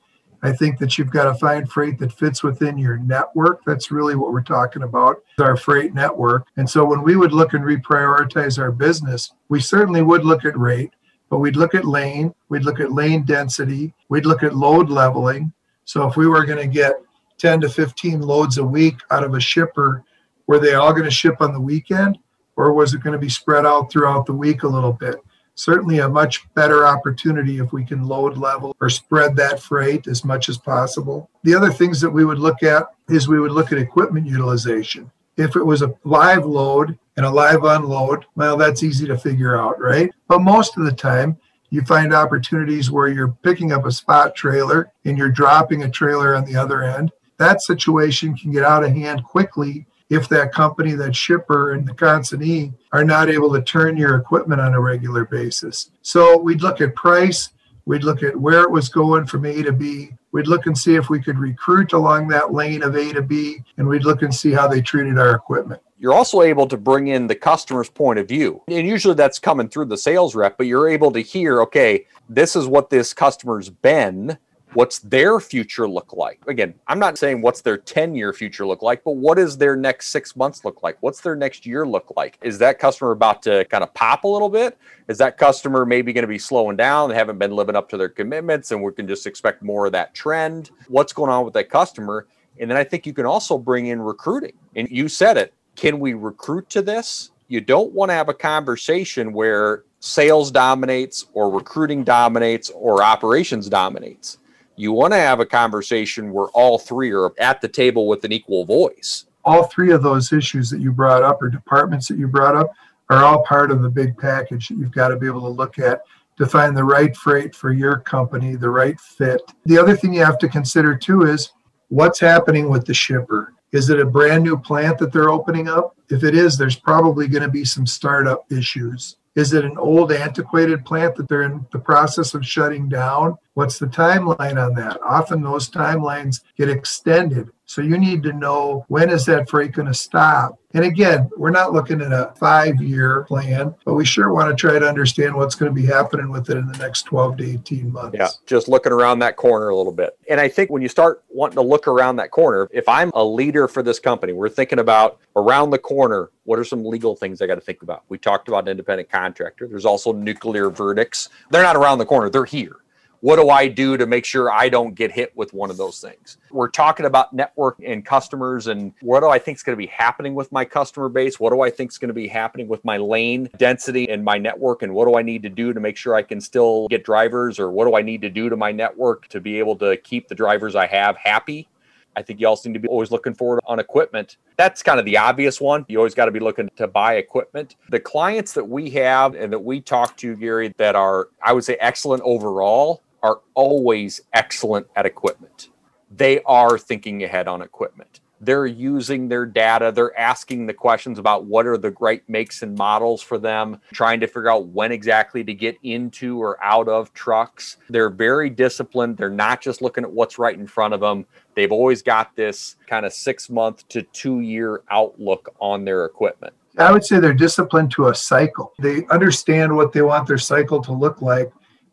I 0.43 0.53
think 0.53 0.79
that 0.79 0.99
you've 0.99 1.11
got 1.11 1.25
to 1.25 1.35
find 1.35 1.71
freight 1.71 1.99
that 2.01 2.13
fits 2.13 2.43
within 2.43 2.77
your 2.77 2.99
network. 2.99 3.63
That's 3.65 3.93
really 3.93 4.17
what 4.17 4.33
we're 4.33 4.43
talking 4.43 4.83
about, 4.83 5.23
our 5.39 5.57
freight 5.57 5.95
network. 5.95 6.47
And 6.57 6.69
so 6.69 6.85
when 6.85 7.03
we 7.03 7.15
would 7.15 7.33
look 7.33 7.53
and 7.55 7.65
reprioritize 7.65 8.59
our 8.59 8.73
business, 8.73 9.33
we 9.49 9.61
certainly 9.61 10.03
would 10.03 10.25
look 10.25 10.45
at 10.45 10.59
rate, 10.59 10.93
but 11.29 11.39
we'd 11.39 11.57
look 11.57 11.75
at 11.77 11.85
lane, 11.85 12.35
we'd 12.49 12.65
look 12.65 12.81
at 12.81 12.93
lane 12.93 13.25
density, 13.25 13.95
we'd 14.09 14.27
look 14.27 14.43
at 14.43 14.57
load 14.57 14.91
leveling. 14.91 15.53
So 15.85 16.09
if 16.09 16.17
we 16.17 16.27
were 16.27 16.45
going 16.45 16.59
to 16.59 16.67
get 16.67 16.95
10 17.39 17.61
to 17.61 17.69
15 17.69 18.21
loads 18.21 18.59
a 18.59 18.65
week 18.65 18.97
out 19.11 19.25
of 19.25 19.35
a 19.35 19.41
shipper, 19.41 20.05
were 20.49 20.59
they 20.59 20.75
all 20.75 20.93
going 20.93 21.05
to 21.05 21.11
ship 21.11 21.37
on 21.41 21.53
the 21.53 21.61
weekend 21.61 22.19
or 22.57 22.73
was 22.73 22.95
it 22.95 23.03
going 23.03 23.13
to 23.13 23.19
be 23.19 23.29
spread 23.29 23.65
out 23.65 23.91
throughout 23.91 24.27
the 24.27 24.33
week 24.33 24.65
a 24.65 24.69
little 24.69 24.93
bit? 24.93 25.17
Certainly 25.55 25.99
a 25.99 26.09
much 26.09 26.47
better 26.55 26.87
opportunity 26.87 27.59
if 27.59 27.73
we 27.73 27.85
can 27.85 28.07
load 28.07 28.37
level 28.37 28.75
or 28.81 28.89
spread 28.89 29.37
that 29.37 29.61
freight 29.61 30.07
as 30.07 30.25
much 30.25 30.49
as 30.49 30.57
possible. 30.57 31.29
The 31.43 31.55
other 31.55 31.71
things 31.71 32.01
that 32.01 32.11
we 32.11 32.25
would 32.25 32.39
look 32.39 32.63
at 32.63 32.87
is 33.09 33.29
we 33.29 33.41
would 33.41 33.53
look 33.53 33.71
at 33.73 33.79
equipment 33.79 34.27
utilization. 34.27 35.11
If 35.37 35.57
it 35.57 35.65
was 35.65 35.83
a 35.83 35.95
live 36.05 36.47
load 36.47 36.99
and 37.17 37.27
a 37.27 37.31
live 37.31 37.65
unload, 37.65 38.25
well, 38.35 38.57
that's 38.57 38.83
easy 38.83 39.07
to 39.07 39.19
figure 39.19 39.57
out, 39.57 39.81
right? 39.81 40.11
But 40.29 40.41
most 40.41 40.77
of 40.77 40.85
the 40.85 40.93
time, 40.93 41.39
you 41.71 41.83
find 41.83 42.13
opportunities 42.13 42.91
where 42.91 43.09
you're 43.09 43.37
picking 43.43 43.73
up 43.73 43.87
a 43.87 43.93
spot 43.93 44.35
trailer 44.35 44.93
and 45.05 45.17
you're 45.17 45.31
dropping 45.31 45.83
a 45.83 45.91
trailer 45.91 46.35
on 46.35 46.45
the 46.45 46.57
other 46.57 46.83
end. 46.83 47.11
That 47.39 47.63
situation 47.63 48.37
can 48.37 48.53
get 48.53 48.63
out 48.63 48.85
of 48.85 48.93
hand 48.93 49.25
quickly 49.25 49.87
if 50.11 50.29
that 50.29 50.53
company, 50.53 50.93
that 50.93 51.15
shipper, 51.15 51.73
and 51.73 51.87
the 51.87 51.95
consignee 51.95 52.73
are 52.93 53.05
not 53.05 53.29
able 53.29 53.53
to 53.53 53.63
turn 53.63 53.97
your 53.97 54.17
equipment 54.17 54.61
on 54.61 54.75
a 54.75 54.81
regular 54.81 55.25
basis. 55.25 55.91
So 56.03 56.37
we'd 56.39 56.63
look 56.63 56.81
at 56.81 56.95
price, 56.95 57.51
we'd 57.87 58.05
look 58.05 58.23
at 58.23 58.37
where 58.37 58.63
it 58.63 58.71
was 58.71 58.89
going 58.89 59.27
from 59.27 59.45
A 59.47 59.63
to 59.63 59.73
B, 59.73 60.11
we'd 60.33 60.47
look 60.47 60.67
and 60.67 60.77
see 60.77 60.95
if 60.95 61.11
we 61.11 61.21
could 61.21 61.39
recruit 61.39 61.93
along 61.93 62.29
that 62.29 62.53
lane 62.53 62.83
of 62.83 62.97
A 62.97 63.13
to 63.13 63.23
B, 63.23 63.63
and 63.77 63.89
we'd 63.89 64.05
look 64.05 64.23
and 64.23 64.35
see 64.35 64.53
how 64.53 64.69
they 64.69 64.81
treated 64.81 65.19
our 65.19 65.35
equipment 65.35 65.83
you're 66.03 66.13
also 66.13 66.43
able 66.43 66.67
to 66.67 66.77
bring 66.77 67.07
in 67.07 67.29
the 67.29 67.35
customer's 67.35 67.89
point 67.89 68.19
of 68.19 68.27
view. 68.27 68.61
And 68.67 68.89
usually 68.89 69.15
that's 69.15 69.39
coming 69.39 69.69
through 69.69 69.85
the 69.85 69.97
sales 69.97 70.35
rep, 70.35 70.59
but 70.59 70.67
you're 70.67 70.89
able 70.89 71.13
to 71.13 71.21
hear, 71.21 71.63
okay, 71.63 72.07
this 72.29 72.57
is 72.57 72.67
what 72.67 72.91
this 72.91 73.15
customer's 73.15 73.71
been. 73.71 74.37
What's 74.75 75.01
their 75.01 75.39
future 75.39 75.87
look 75.87 76.15
like? 76.15 76.41
Again, 76.47 76.75
I'm 76.87 76.99
not 76.99 77.19
saying 77.19 77.43
what's 77.43 77.61
their 77.61 77.77
10 77.77 78.15
year 78.15 78.33
future 78.33 78.67
look 78.67 78.81
like, 78.81 79.05
but 79.05 79.17
what 79.17 79.37
does 79.37 79.59
their 79.59 79.77
next 79.77 80.09
six 80.09 80.35
months 80.35 80.65
look 80.65 80.83
like? 80.83 80.97
What's 81.01 81.21
their 81.21 81.37
next 81.37 81.67
year 81.67 81.87
look 81.87 82.11
like? 82.17 82.39
Is 82.43 82.59
that 82.59 82.79
customer 82.79 83.11
about 83.11 83.43
to 83.43 83.67
kind 83.67 83.85
of 83.85 83.93
pop 83.93 84.25
a 84.25 84.29
little 84.29 84.49
bit? 84.49 84.79
Is 85.09 85.19
that 85.19 85.37
customer 85.37 85.85
maybe 85.85 86.15
going 86.15 86.23
to 86.23 86.29
be 86.29 86.39
slowing 86.39 86.77
down? 86.77 87.11
They 87.11 87.17
haven't 87.17 87.39
been 87.39 87.51
living 87.51 87.77
up 87.77 87.91
to 87.91 87.99
their 87.99 88.09
commitments 88.09 88.71
and 88.71 88.83
we 88.83 88.93
can 88.93 89.07
just 89.07 89.27
expect 89.27 89.63
more 89.63 89.87
of 89.87 89.93
that 89.93 90.15
trend? 90.15 90.71
What's 90.89 91.13
going 91.13 91.31
on 91.31 91.45
with 91.45 91.53
that 91.53 91.69
customer? 91.69 92.27
And 92.59 92.71
then 92.71 92.79
I 92.79 92.85
think 92.85 93.07
you 93.07 93.13
can 93.13 93.27
also 93.27 93.59
bring 93.59 93.89
in 93.89 94.01
recruiting. 94.01 94.55
And 94.75 94.89
you 94.91 95.09
said 95.09 95.37
it 95.37 95.53
can 95.77 96.01
we 96.01 96.15
recruit 96.15 96.71
to 96.71 96.81
this? 96.81 97.31
You 97.49 97.61
don't 97.61 97.93
want 97.93 98.11
to 98.11 98.15
have 98.15 98.31
a 98.31 98.35
conversation 98.35 99.35
where 99.35 99.85
sales 100.01 100.51
dominates 100.51 101.27
or 101.35 101.51
recruiting 101.51 102.05
dominates 102.05 102.71
or 102.71 103.03
operations 103.03 103.69
dominates. 103.69 104.39
You 104.77 104.93
want 104.93 105.13
to 105.13 105.19
have 105.19 105.41
a 105.41 105.47
conversation 105.47 106.33
where 106.33 106.49
all 106.49 106.79
three 106.79 107.13
are 107.13 107.31
at 107.39 107.61
the 107.61 107.69
table 107.69 108.07
with 108.07 108.25
an 108.25 108.33
equal 108.33 108.65
voice. 108.65 109.27
All 109.45 109.65
three 109.65 109.93
of 109.93 110.03
those 110.03 110.33
issues 110.33 110.71
that 110.71 110.81
you 110.81 110.93
brought 110.93 111.23
up 111.23 111.43
or 111.43 111.49
departments 111.49 112.09
that 112.09 112.19
you 112.19 112.29
brought 112.29 112.57
up 112.57 112.71
are 113.11 113.25
all 113.25 113.45
part 113.45 113.71
of 113.71 113.83
the 113.83 113.91
big 113.91 114.17
package 114.17 114.69
that 114.69 114.79
you've 114.79 114.93
got 114.93 115.09
to 115.09 115.17
be 115.17 115.27
able 115.27 115.43
to 115.43 115.49
look 115.49 115.79
at 115.79 116.03
to 116.39 116.47
find 116.47 116.77
the 116.77 116.85
right 116.85 117.15
freight 117.17 117.55
for 117.55 117.73
your 117.73 117.99
company, 117.99 118.55
the 118.55 118.71
right 118.71 118.99
fit. 118.99 119.43
The 119.67 119.79
other 119.79 119.97
thing 119.97 120.15
you 120.15 120.25
have 120.25 120.39
to 120.39 120.49
consider 120.49 120.97
too 120.97 121.23
is 121.23 121.53
what's 121.89 122.21
happening 122.21 122.71
with 122.71 122.87
the 122.87 122.95
shipper. 122.95 123.53
Is 123.73 123.91
it 123.91 124.01
a 124.01 124.07
brand 124.07 124.45
new 124.45 124.57
plant 124.57 124.99
that 124.99 125.13
they're 125.13 125.31
opening 125.31 125.69
up? 125.69 125.97
If 126.11 126.25
it 126.25 126.35
is, 126.35 126.57
there's 126.57 126.77
probably 126.79 127.29
going 127.29 127.43
to 127.43 127.49
be 127.49 127.65
some 127.65 127.87
startup 127.87 128.51
issues. 128.51 129.17
Is 129.35 129.55
it 129.55 129.65
an 129.65 129.79
old, 129.79 130.13
antiquated 130.13 130.85
plant 130.85 131.17
that 131.17 131.27
they're 131.29 131.43
in 131.43 131.67
the 131.73 131.79
process 131.79 132.35
of 132.35 132.47
shutting 132.47 132.89
down? 132.89 133.37
What's 133.55 133.79
the 133.79 133.87
timeline 133.87 134.57
on 134.57 134.75
that? 134.75 134.99
Often 135.03 135.43
those 135.43 135.69
timelines 135.69 136.43
get 136.57 136.71
extended. 136.71 137.51
So 137.67 137.81
you 137.81 137.99
need 137.99 138.23
to 138.25 138.33
know 138.33 138.85
when 138.89 139.11
is 139.11 139.25
that 139.27 139.49
freight 139.49 139.73
going 139.73 139.89
to 139.89 139.95
stop? 139.95 140.59
And 140.75 140.85
again, 140.85 141.31
we're 141.37 141.51
not 141.51 141.73
looking 141.73 142.01
at 142.01 142.13
a 142.13 142.33
five 142.37 142.81
year 142.81 143.25
plan, 143.25 143.75
but 143.85 143.95
we 143.95 144.05
sure 144.05 144.33
want 144.33 144.51
to 144.51 144.55
try 144.55 144.79
to 144.79 144.87
understand 144.87 145.35
what's 145.35 145.55
going 145.55 145.75
to 145.75 145.81
be 145.81 145.87
happening 145.87 146.31
with 146.31 146.49
it 146.51 146.57
in 146.57 146.67
the 146.67 146.77
next 146.79 147.03
12 147.03 147.39
to 147.39 147.51
18 147.51 147.93
months. 147.93 148.17
Yeah, 148.19 148.29
just 148.47 148.69
looking 148.69 148.93
around 148.93 149.21
that 149.21 149.37
corner 149.37 149.69
a 149.69 149.77
little 149.77 149.93
bit. 149.93 150.19
And 150.31 150.41
I 150.41 150.49
think 150.49 150.71
when 150.71 150.83
you 150.83 150.89
start 150.89 151.25
wanting 151.29 151.57
to 151.57 151.63
look 151.63 151.87
around 151.87 152.17
that 152.17 152.31
corner, 152.31 152.69
if 152.73 152.89
I'm 152.89 153.11
a 153.15 153.25
leader 153.25 153.69
for 153.69 153.83
this 153.83 153.99
company, 153.99 154.33
we're 154.33 154.49
thinking 154.49 154.79
about 154.79 155.19
around 155.37 155.71
the 155.71 155.79
corner, 155.79 156.31
what 156.45 156.59
are 156.59 156.65
some 156.65 156.85
legal 156.85 157.17
things 157.17 157.41
I 157.41 157.47
got 157.47 157.55
to 157.57 157.61
think 157.63 157.83
about? 157.83 158.05
We 158.09 158.19
talked 158.19 158.49
about 158.49 158.65
an 158.65 158.69
independent 158.69 159.11
contractor. 159.11 159.67
There's 159.67 159.87
also 159.87 160.13
nuclear 160.13 160.69
verdicts. 160.71 161.29
They're 161.51 161.63
not 161.63 161.77
around 161.77 161.99
the 161.99 162.07
corner, 162.07 162.29
they're 162.29 162.45
here 162.45 162.82
what 163.23 163.37
do 163.37 163.51
I 163.51 163.69
do 163.69 163.97
to 163.97 164.05
make 164.05 164.25
sure 164.25 164.51
I 164.51 164.69
don't 164.69 164.97
get 164.97 165.13
hit 165.13 165.35
with 165.37 165.55
one 165.55 165.71
of 165.71 165.77
those 165.77 166.01
things? 166.01 166.39
We're 166.51 166.69
talking 166.69 167.07
about 167.07 167.33
network 167.33 167.77
and 167.87 168.05
customers 168.05 168.67
and 168.67 168.93
what 169.01 169.21
do 169.21 169.29
I 169.29 169.39
think 169.39 169.59
is 169.59 169.63
going 169.63 169.79
to 169.79 169.81
be 169.81 169.87
happening 169.87 170.35
with 170.35 170.51
my 170.51 170.65
customer 170.65 171.09
base? 171.09 171.39
What 171.39 171.53
do 171.53 171.61
I 171.61 171.71
think 171.71 171.93
is 171.93 171.99
going 171.99 172.09
to 172.09 172.15
be 172.15 172.27
happening 172.27 172.67
with 172.67 172.85
my 172.85 172.97
lane 172.97 173.49
density 173.59 174.11
and 174.11 174.25
my 174.25 174.39
network? 174.39 174.83
And 174.83 174.93
what 174.93 175.07
do 175.07 175.15
I 175.15 175.23
need 175.23 175.45
to 175.45 175.49
do 175.49 175.73
to 175.73 175.79
make 175.79 175.97
sure 175.97 176.17
I 176.17 176.23
can 176.23 176.41
still 176.41 176.89
get 176.89 177.05
drivers 177.05 177.61
or 177.61 177.71
what 177.71 177.85
do 177.85 177.95
I 177.95 178.03
need 178.03 178.23
to 178.23 178.29
do 178.29 178.49
to 178.49 178.57
my 178.57 178.73
network 178.73 179.29
to 179.29 179.41
be 179.41 179.57
able 179.61 179.77
to 179.77 179.97
keep 179.99 180.27
the 180.27 180.35
drivers 180.35 180.75
I 180.75 180.89
have 180.89 181.17
happy? 181.17 181.69
I 182.17 182.23
think 182.23 182.41
you 182.41 182.49
all 182.49 182.57
seem 182.57 182.75
to 182.75 182.81
be 182.81 182.89
always 182.89 183.13
looking 183.13 183.35
forward 183.35 183.61
on 183.67 183.79
equipment. 183.79 184.37
That's 184.57 184.83
kind 184.83 184.99
of 184.99 185.07
the 185.07 185.17
obvious 185.17 185.61
one. 185.61 185.85
You 185.89 185.99
always 185.99 186.15
got 186.15 186.25
to 186.25 186.33
be 186.33 186.41
looking 186.41 186.69
to 186.77 186.89
buy 186.89 187.15
equipment. 187.15 187.77
The 187.89 188.01
clients 188.01 188.53
that 188.55 188.69
we 188.69 188.91
have 188.91 189.37
and 189.37 189.53
that 189.53 189.61
we 189.61 189.81
talk 189.81 190.17
to, 190.19 190.35
Gary, 190.37 190.75
that 190.77 190.97
are, 190.97 191.29
I 191.43 191.53
would 191.53 191.65
say, 191.65 191.77
excellent 191.81 192.23
overall, 192.25 193.01
are 193.23 193.41
always 193.55 194.21
excellent 194.33 194.87
at 194.97 195.07
equipment. 195.07 195.69
They 196.11 196.43
are 196.43 196.79
thinking 196.79 197.23
ahead 197.25 197.49
on 197.49 197.63
equipment. 197.63 198.21
They're 198.43 198.67
using 198.67 199.29
their 199.29 199.47
data. 199.47 199.93
They're 199.95 200.19
asking 200.19 200.67
the 200.67 200.75
questions 200.75 201.21
about 201.21 201.45
what 201.45 201.65
are 201.65 201.79
the 201.79 201.93
great 201.93 202.29
makes 202.29 202.63
and 202.63 202.77
models 202.77 203.23
for 203.23 203.39
them, 203.39 203.81
trying 203.93 204.19
to 204.19 204.27
figure 204.27 204.51
out 204.51 204.67
when 204.67 204.91
exactly 204.91 205.45
to 205.45 205.55
get 205.55 205.79
into 205.85 206.43
or 206.43 206.63
out 206.63 206.89
of 206.89 207.15
trucks. 207.15 207.77
They're 207.89 208.11
very 208.11 208.51
disciplined. 208.51 209.17
They're 209.17 209.31
not 209.31 209.61
just 209.61 209.81
looking 209.81 210.03
at 210.03 210.11
what's 210.11 210.41
right 210.41 210.59
in 210.59 210.67
front 210.67 210.93
of 210.93 210.99
them. 210.99 211.25
They've 211.55 211.71
always 211.71 212.03
got 212.03 212.35
this 212.35 212.75
kind 212.89 213.07
of 213.07 213.13
six 213.13 213.49
month 213.49 213.87
to 213.91 214.03
two 214.03 214.41
year 214.41 214.83
outlook 214.91 215.55
on 215.61 215.85
their 215.85 216.05
equipment. 216.05 216.53
I 216.79 216.91
would 216.91 217.05
say 217.05 217.21
they're 217.21 217.35
disciplined 217.35 217.93
to 217.93 218.09
a 218.09 218.15
cycle. 218.15 218.73
They 218.81 219.07
understand 219.07 219.77
what 219.77 219.93
they 219.93 220.03
want 220.03 220.27
their 220.27 220.39
cycle 220.39 220.83
to 220.83 220.93
look 220.93 221.23
like 221.23 221.53